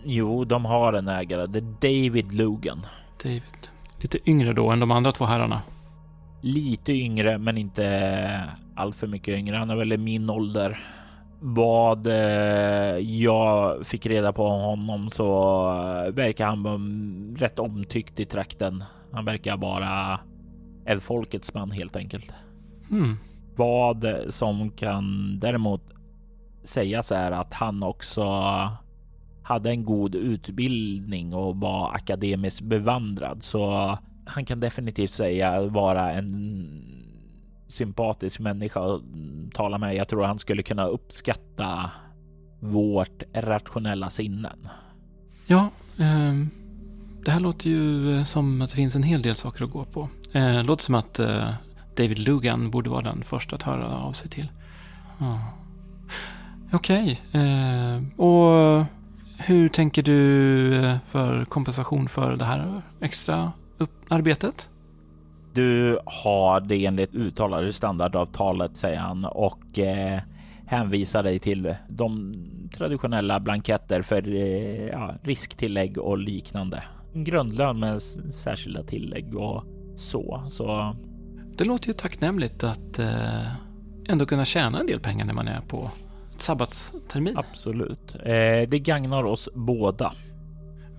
Jo, 0.04 0.46
de 0.46 0.66
har 0.66 0.94
en 0.94 1.08
ägare. 1.08 1.48
Det 1.48 1.60
är 1.60 2.08
David 2.08 2.34
Lugan. 2.34 2.86
David. 3.24 3.70
Lite 3.98 4.30
yngre 4.30 4.54
då 4.54 4.70
än 4.70 4.80
de 4.80 4.92
andra 4.92 5.12
två 5.12 5.26
herrarna. 5.26 5.62
Lite 6.42 6.92
yngre, 6.92 7.38
men 7.38 7.58
inte 7.58 8.44
alltför 8.76 9.08
mycket 9.08 9.38
yngre. 9.38 9.56
Han 9.56 9.70
är 9.70 9.76
väl 9.76 9.94
i 9.94 9.98
min 9.98 10.30
ålder. 10.30 10.80
Vad 11.42 12.08
eh, 12.08 12.98
jag 12.98 13.86
fick 13.86 14.06
reda 14.06 14.34
på 14.34 14.50
honom 14.50 15.10
så 15.10 15.26
eh, 15.70 16.14
verkar 16.14 16.48
han 16.48 17.36
rätt 17.40 17.60
omtyckt 17.60 18.20
i 18.20 18.26
trakten. 18.26 18.84
Han 19.12 19.26
verkar 19.26 19.58
vara 19.58 20.20
en 20.86 21.02
folkets 21.02 21.54
man 21.54 21.72
helt 21.72 21.96
enkelt. 21.96 22.34
Mm. 22.92 23.18
Vad 23.56 24.06
som 24.30 24.72
kan 24.72 25.40
däremot 25.40 25.82
sägas 26.64 27.12
är 27.12 27.32
att 27.32 27.54
han 27.54 27.84
också 27.84 28.24
hade 29.44 29.70
en 29.70 29.86
god 29.86 30.16
utbildning 30.16 31.34
och 31.34 31.56
var 31.56 31.92
akademiskt 31.94 32.62
bevandrad, 32.62 33.44
så 33.44 33.98
han 34.30 34.46
kan 34.46 34.60
definitivt 34.60 35.12
säga 35.12 35.62
vara 35.62 36.12
en 36.12 36.96
sympatisk 37.68 38.40
människa 38.40 38.96
att 38.96 39.02
tala 39.54 39.78
med. 39.78 39.96
Jag 39.96 40.08
tror 40.08 40.24
han 40.24 40.40
skulle 40.40 40.64
kunna 40.64 40.86
uppskatta 40.86 41.92
vårt 42.60 43.24
rationella 43.34 44.10
sinnen. 44.10 44.70
Ja, 45.46 45.70
eh, 46.00 46.34
det 47.26 47.32
här 47.32 47.40
låter 47.40 47.70
ju 47.70 48.16
eh, 48.18 48.24
som 48.24 48.62
att 48.62 48.70
det 48.70 48.76
finns 48.76 48.96
en 48.96 49.04
hel 49.04 49.22
del 49.22 49.36
saker 49.36 49.64
att 49.64 49.72
gå 49.72 49.86
på. 49.86 50.10
Eh, 50.32 50.64
låter 50.64 50.84
som 50.84 50.96
att 50.96 51.20
eh, 51.20 51.50
David 51.96 52.20
Lugan 52.20 52.72
borde 52.72 52.90
vara 52.90 53.02
den 53.02 53.24
första 53.24 53.56
att 53.56 53.64
höra 53.64 53.98
av 53.98 54.12
sig 54.12 54.30
till. 54.30 54.52
Ah. 55.20 55.38
Okej, 56.72 57.22
okay. 57.30 57.42
eh, 57.42 58.02
och 58.18 58.86
hur 59.38 59.70
tänker 59.70 60.04
du 60.04 60.76
eh, 60.76 60.98
för 61.08 61.46
kompensation 61.46 62.10
för 62.10 62.36
det 62.36 62.46
här 62.46 62.82
extra 63.02 63.52
arbetet? 64.10 64.70
Du 65.54 66.00
har 66.06 66.60
det 66.60 66.86
enligt 66.86 67.16
uttalade 67.16 67.74
standardavtalet, 67.74 68.78
säger 68.78 69.00
han 69.00 69.26
och 69.26 69.80
eh, 69.80 70.20
hänvisar 70.66 71.24
dig 71.24 71.40
till 71.40 71.76
de 71.90 72.36
traditionella 72.74 73.40
blanketter 73.40 74.02
för 74.02 74.28
eh, 74.28 74.88
ja, 74.88 75.16
risktillägg 75.24 75.98
och 75.98 76.18
liknande. 76.18 76.84
Grundlön 77.14 77.80
med 77.80 78.02
särskilda 78.32 78.84
tillägg 78.84 79.36
och 79.36 79.64
så. 79.96 80.44
så. 80.50 80.96
Det 81.58 81.64
låter 81.64 81.88
ju 81.88 81.94
tacknämligt 81.94 82.64
att 82.64 83.00
eh, 83.00 83.54
ändå 84.08 84.26
kunna 84.26 84.46
tjäna 84.46 84.80
en 84.80 84.88
del 84.88 85.00
pengar 85.00 85.26
när 85.26 85.34
man 85.34 85.48
är 85.48 85.62
på 85.62 85.92
sabbatstermin. 86.38 87.38
Absolut. 87.38 88.16
Eh, 88.16 88.70
det 88.70 88.80
gagnar 88.80 89.24
oss 89.24 89.50
båda. 89.56 90.14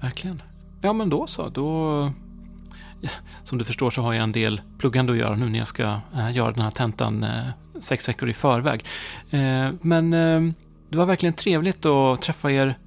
Verkligen. 0.01 0.43
Ja, 0.83 0.93
men 0.93 1.11
då 1.11 1.27
så. 1.27 1.49
Då 1.49 2.13
som 3.45 3.59
du 3.59 3.65
förstår 3.65 3.91
så 3.91 4.03
har 4.03 4.13
jag 4.13 4.23
en 4.23 4.33
del 4.33 4.61
pluggande 4.79 5.13
att 5.13 5.19
göra 5.19 5.37
nu 5.37 5.49
när 5.49 5.59
jag 5.59 5.69
ska 5.69 6.01
äh, 6.15 6.31
göra 6.33 6.51
den 6.53 6.63
här 6.63 6.71
tentan 6.71 7.25
äh, 7.25 7.47
sex 7.81 8.09
veckor 8.09 8.29
i 8.29 8.33
förväg. 8.33 8.85
Äh, 9.31 9.71
men 9.81 10.11
det 10.91 10.97
var 10.97 11.07
verkligen 11.07 11.35
trevligt 11.35 11.87
att 11.87 12.23
träffa 12.23 12.51
er 12.51 12.79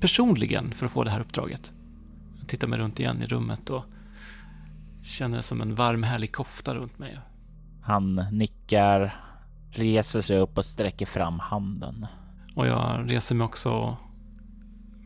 personligen 0.00 0.72
för 0.74 0.86
att 0.86 0.92
få 0.92 1.04
det 1.04 1.10
här 1.10 1.20
uppdraget. 1.20 1.72
Jag 2.38 2.48
tittar 2.48 2.66
mig 2.68 2.78
runt 2.78 3.00
igen 3.00 3.22
i 3.22 3.26
rummet 3.26 3.70
och 3.70 3.84
känner 5.02 5.36
det 5.36 5.42
som 5.42 5.60
en 5.60 5.74
varm 5.74 6.02
härlig 6.02 6.32
kofta 6.32 6.74
runt 6.74 6.98
mig. 6.98 7.18
Han 7.82 8.26
nickar, 8.32 9.16
reser 9.70 10.20
sig 10.20 10.38
upp 10.38 10.58
och 10.58 10.64
sträcker 10.64 11.06
fram 11.06 11.38
handen. 11.38 12.06
Och 12.54 12.66
jag 12.66 13.10
reser 13.10 13.34
mig 13.34 13.44
också 13.44 13.72
och 13.72 13.94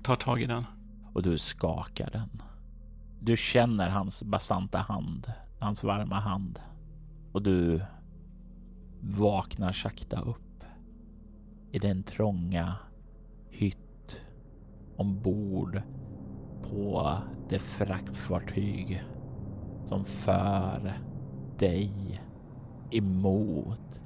tar 0.02 0.16
tag 0.16 0.42
i 0.42 0.46
den. 0.46 0.64
Och 1.12 1.22
du 1.22 1.38
skakar 1.38 2.10
den. 2.10 2.42
Du 3.20 3.36
känner 3.36 3.88
hans 3.88 4.22
basanta 4.22 4.78
hand, 4.78 5.32
hans 5.58 5.84
varma 5.84 6.20
hand 6.20 6.60
och 7.32 7.42
du 7.42 7.82
vaknar 9.00 9.72
sakta 9.72 10.20
upp 10.20 10.64
i 11.72 11.78
den 11.78 12.02
trånga 12.02 12.76
hytt 13.50 14.20
ombord 14.96 15.82
på 16.62 17.18
det 17.48 17.58
fraktfartyg 17.58 19.04
som 19.84 20.04
för 20.04 20.98
dig 21.58 22.22
emot 22.90 24.00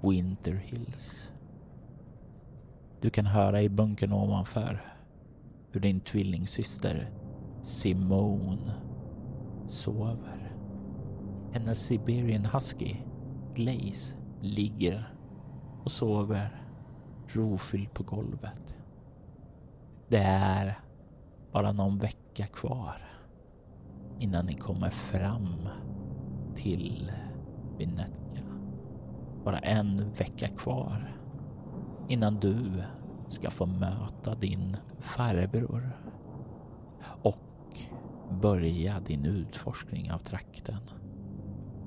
Winter 0.00 0.54
Hills. 0.54 1.30
Du 3.00 3.10
kan 3.10 3.26
höra 3.26 3.62
i 3.62 3.68
bunkern 3.68 4.12
ovanför 4.12 4.84
hur 5.70 5.80
din 5.80 6.00
tvillingsyster 6.00 7.10
Simone 7.64 8.72
sover. 9.66 10.56
Hennes 11.52 11.86
Siberian 11.86 12.44
Husky, 12.44 12.96
Glaze, 13.54 14.16
ligger 14.40 15.14
och 15.84 15.90
sover 15.90 16.62
rofylld 17.28 17.94
på 17.94 18.02
golvet. 18.02 18.76
Det 20.08 20.22
är 20.22 20.78
bara 21.52 21.72
någon 21.72 21.98
vecka 21.98 22.46
kvar 22.46 22.96
innan 24.18 24.46
ni 24.46 24.54
kommer 24.54 24.90
fram 24.90 25.68
till 26.54 27.12
Vinetka. 27.78 28.42
Bara 29.44 29.58
en 29.58 30.10
vecka 30.10 30.48
kvar 30.48 31.18
innan 32.08 32.40
du 32.40 32.82
ska 33.26 33.50
få 33.50 33.66
möta 33.66 34.34
din 34.34 34.76
farbror 35.00 36.04
börja 38.34 39.00
din 39.00 39.24
utforskning 39.24 40.12
av 40.12 40.18
trakten. 40.18 40.80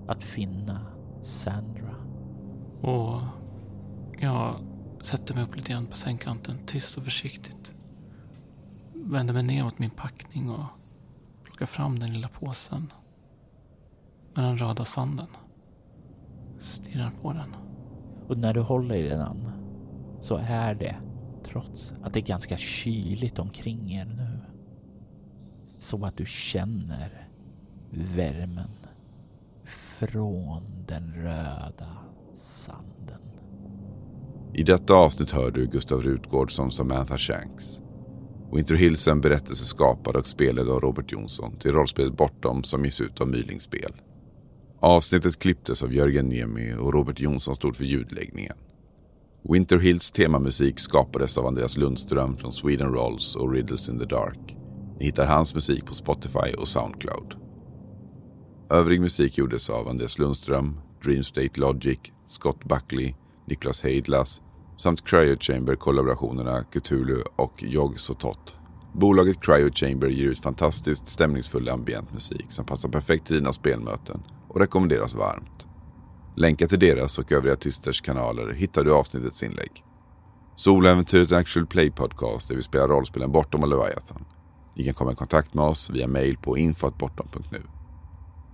Att 0.08 0.24
finna 0.24 0.86
Sandra. 1.22 1.96
Och 2.82 3.22
jag 4.20 4.56
sätter 5.02 5.36
mig 5.36 5.44
upp 5.44 5.56
lite 5.56 5.72
grann 5.72 5.86
på 5.86 5.96
sängkanten, 5.96 6.58
tyst 6.66 6.98
och 6.98 7.04
försiktigt. 7.04 7.74
Vänder 8.94 9.34
mig 9.34 9.44
ner 9.44 9.64
mot 9.64 9.80
min 9.80 9.90
packning 9.90 10.50
och 10.50 10.66
plockar 11.44 11.66
fram 11.66 12.00
den 12.00 12.14
lilla 12.14 12.28
påsen 12.28 12.94
med 14.36 14.46
den 14.46 14.58
röda 14.58 14.86
sanden. 14.86 15.28
Stirrar 16.60 17.12
på 17.22 17.34
den. 17.34 17.56
Och 18.28 18.38
när 18.38 18.54
du 18.54 18.62
håller 18.62 18.96
i 18.96 19.10
den 19.10 19.52
så 20.20 20.38
är 20.38 20.76
det, 20.76 20.96
trots 21.44 21.94
att 22.04 22.14
det 22.14 22.20
är 22.20 22.24
ganska 22.24 22.58
kyligt 22.58 23.40
omkring 23.40 23.92
er 23.94 24.06
nu, 24.06 24.27
så 25.80 26.06
att 26.06 26.18
du 26.18 26.26
känner 26.26 27.28
värmen 27.92 28.70
från 30.00 30.64
den 30.88 31.14
röda 31.14 31.98
sanden. 32.34 33.22
I 34.54 34.64
detta 34.64 34.94
avsnitt 34.94 35.32
hör 35.32 35.52
du 35.52 35.68
Gustav 35.68 36.02
Rutgård 36.02 36.52
som 36.52 36.72
Samantha 36.72 37.18
Shanks. 37.18 37.80
Winter 38.52 38.76
Hills 38.76 39.08
är 39.08 39.12
en 39.12 39.22
berättelse 39.22 39.66
skapad 39.66 40.16
och 40.16 40.28
spelad 40.28 40.70
av 40.70 40.80
Robert 40.80 41.12
Jonsson 41.12 41.60
till 41.60 41.72
rollspelet 41.72 42.18
Bortom 42.18 42.64
som 42.64 42.86
ges 42.86 43.02
ut 43.02 43.22
av 43.22 43.28
Myling 43.28 43.60
Spel. 43.60 43.92
Avsnittet 44.80 45.40
klipptes 45.40 45.84
av 45.84 45.94
Jörgen 45.94 46.30
Niemi 46.30 46.74
och 46.74 46.94
Robert 46.94 47.20
Jonsson 47.20 47.56
stod 47.56 47.76
för 47.76 47.84
ljudläggningen. 47.84 48.58
Winter 49.50 49.78
Hills 49.78 50.12
temamusik 50.12 50.80
skapades 50.80 51.38
av 51.38 51.46
Andreas 51.46 51.78
Lundström 51.78 52.38
från 52.38 52.52
Sweden 52.52 52.94
Rolls 52.94 53.36
och 53.36 53.52
Riddles 53.52 53.90
in 53.90 54.00
the 54.00 54.06
Dark. 54.06 54.57
Ni 55.00 55.06
hittar 55.06 55.26
hans 55.26 55.54
musik 55.54 55.86
på 55.86 55.94
Spotify 55.94 56.54
och 56.58 56.68
Soundcloud. 56.68 57.36
Övrig 58.70 59.02
musik 59.02 59.38
gjordes 59.38 59.70
av 59.70 59.88
Andreas 59.88 60.20
Lundström, 60.20 60.80
Dream 61.04 61.24
State 61.24 61.60
Logic, 61.60 62.00
Scott 62.28 62.64
Buckley, 62.64 63.16
Niklas 63.46 63.82
Heidlas 63.82 64.42
samt 64.78 65.08
Cryo 65.08 65.36
Chamber-kollaborationerna 65.40 66.64
Cthulhu 66.64 67.24
och 67.36 67.64
Jog 67.64 68.00
Sotot. 68.00 68.56
Bolaget 68.94 69.42
Cryo 69.42 69.72
Chamber 69.74 70.08
ger 70.08 70.28
ut 70.28 70.40
fantastiskt 70.40 71.08
stämningsfull 71.08 71.70
ambient 71.70 72.14
musik 72.14 72.46
som 72.50 72.66
passar 72.66 72.90
perfekt 72.90 73.28
till 73.28 73.36
dina 73.36 73.54
spelmöten 73.54 74.24
och 74.48 74.60
rekommenderas 74.60 75.14
varmt. 75.14 75.66
Länkar 76.36 76.68
till 76.68 76.80
deras 76.80 77.20
och 77.20 77.32
övriga 77.32 77.54
artisters 77.54 78.02
kanaler 78.02 78.54
hittar 78.54 78.84
du 78.84 78.90
i 78.90 78.94
avsnittets 78.94 79.44
inlägg. 79.44 79.84
Soläventyret 80.56 81.32
är 81.32 81.36
en 81.36 81.42
actual 81.42 81.66
play 81.66 81.92
podcast 81.92 82.48
där 82.48 82.56
vi 82.56 82.62
spelar 82.62 82.88
rollspelen 82.88 83.32
Bortom 83.32 83.64
och 83.64 83.70
Leviathan. 83.70 84.26
Ni 84.78 84.84
kan 84.84 84.94
komma 84.94 85.12
i 85.12 85.16
kontakt 85.16 85.54
med 85.54 85.66
oss 85.66 85.90
via 85.90 86.08
mail 86.08 86.38
på 86.38 86.58
infoatbortom.nu. 86.58 87.62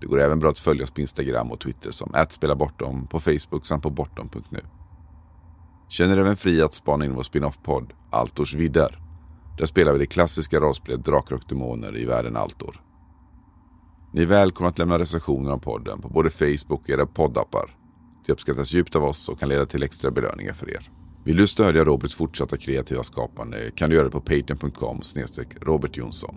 Det 0.02 0.08
går 0.08 0.20
även 0.20 0.40
bra 0.40 0.50
att 0.50 0.60
följa 0.60 0.84
oss 0.84 0.92
på 0.92 1.02
Instagram 1.02 1.52
och 1.52 1.60
Twitter 1.60 1.92
som 1.92 2.14
@spelabortom, 2.30 3.08
på 3.08 3.20
Facebook 3.20 3.66
samt 3.66 3.84
på 3.84 3.90
bortom.nu. 3.90 4.60
Känner 5.90 6.18
även 6.18 6.36
fri 6.36 6.62
att 6.62 6.74
spana 6.74 7.06
in 7.06 7.16
vår 7.16 7.24
spin-off-podd 7.24 7.94
Altors 8.12 8.54
vidder. 8.54 9.00
Där 9.58 9.66
spelar 9.66 9.94
vi 9.94 10.00
det 10.00 10.06
klassiska 10.06 10.60
rollspelet 10.60 11.06
Drakar 11.06 11.36
och 11.36 11.44
Demoner 11.50 11.98
i 11.98 12.06
världen 12.06 12.38
Altor. 12.38 12.82
Ni 14.14 14.22
är 14.22 14.26
välkomna 14.26 14.70
att 14.70 14.80
lämna 14.80 15.00
recensioner 15.00 15.52
om 15.52 15.60
podden 15.60 16.02
på 16.02 16.10
både 16.10 16.30
Facebook 16.30 16.82
och 16.82 16.90
era 16.90 17.06
poddappar. 17.06 17.78
Det 18.26 18.32
uppskattas 18.32 18.74
djupt 18.74 18.96
av 18.96 19.04
oss 19.04 19.30
och 19.30 19.40
kan 19.40 19.50
leda 19.50 19.66
till 19.66 19.84
extra 19.84 20.12
belöningar 20.12 20.54
för 20.54 20.70
er. 20.70 20.92
Vill 21.26 21.38
du 21.38 21.48
stödja 21.48 21.84
Roberts 21.84 22.16
fortsatta 22.16 22.58
kreativa 22.58 23.04
skapande 23.04 23.72
kan 23.76 23.90
du 23.90 23.96
göra 23.96 24.06
det 24.06 24.12
på 24.12 24.22
patreon.com 24.22 25.02
Robert 25.62 25.98
Jonsson. 25.98 26.36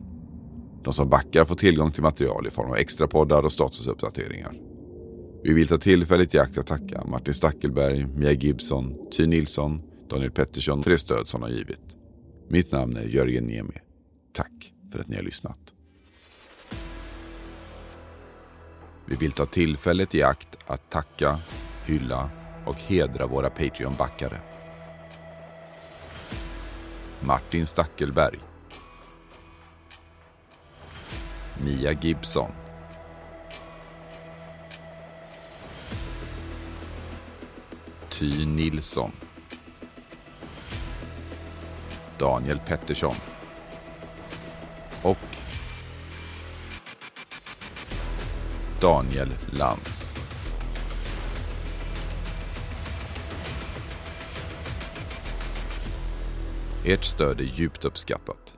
De 0.84 0.92
som 0.92 1.08
backar 1.08 1.44
får 1.44 1.54
tillgång 1.54 1.90
till 1.90 2.02
material 2.02 2.46
i 2.46 2.50
form 2.50 2.70
av 2.70 2.76
extra 2.76 3.06
poddar 3.06 3.42
och 3.42 3.52
statusuppdateringar. 3.52 4.60
Vi 5.42 5.52
vill 5.52 5.68
ta 5.68 5.78
tillfället 5.78 6.34
i 6.34 6.38
akt 6.38 6.58
att 6.58 6.66
tacka 6.66 7.04
Martin 7.04 7.34
Stackelberg, 7.34 8.06
Mia 8.06 8.32
Gibson, 8.32 8.94
Ty 9.16 9.26
Nilsson, 9.26 9.82
Daniel 10.10 10.30
Pettersson 10.30 10.82
för 10.82 10.90
det 10.90 10.98
stöd 10.98 11.28
som 11.28 11.40
de 11.40 11.46
har 11.46 11.58
givit. 11.58 11.80
Mitt 12.48 12.72
namn 12.72 12.96
är 12.96 13.02
Jörgen 13.02 13.46
Niemi. 13.46 13.78
Tack 14.32 14.72
för 14.92 14.98
att 14.98 15.08
ni 15.08 15.16
har 15.16 15.22
lyssnat. 15.22 15.58
Vi 19.06 19.16
vill 19.16 19.32
ta 19.32 19.46
tillfället 19.46 20.14
i 20.14 20.22
akt 20.22 20.56
att 20.66 20.90
tacka, 20.90 21.38
hylla 21.86 22.30
och 22.66 22.76
hedra 22.76 23.26
våra 23.26 23.50
Patreon-backare. 23.50 24.55
Martin 27.26 27.66
Stackelberg. 27.66 28.38
Mia 31.64 31.92
Gibson. 31.92 32.50
Ty 38.08 38.46
Nilsson. 38.46 39.12
Daniel 42.18 42.58
Pettersson. 42.58 43.14
Och 45.02 45.18
Daniel 48.80 49.34
Lantz. 49.50 50.15
Ert 56.88 57.04
stöd 57.04 57.40
är 57.40 57.44
djupt 57.44 57.84
uppskattat. 57.84 58.55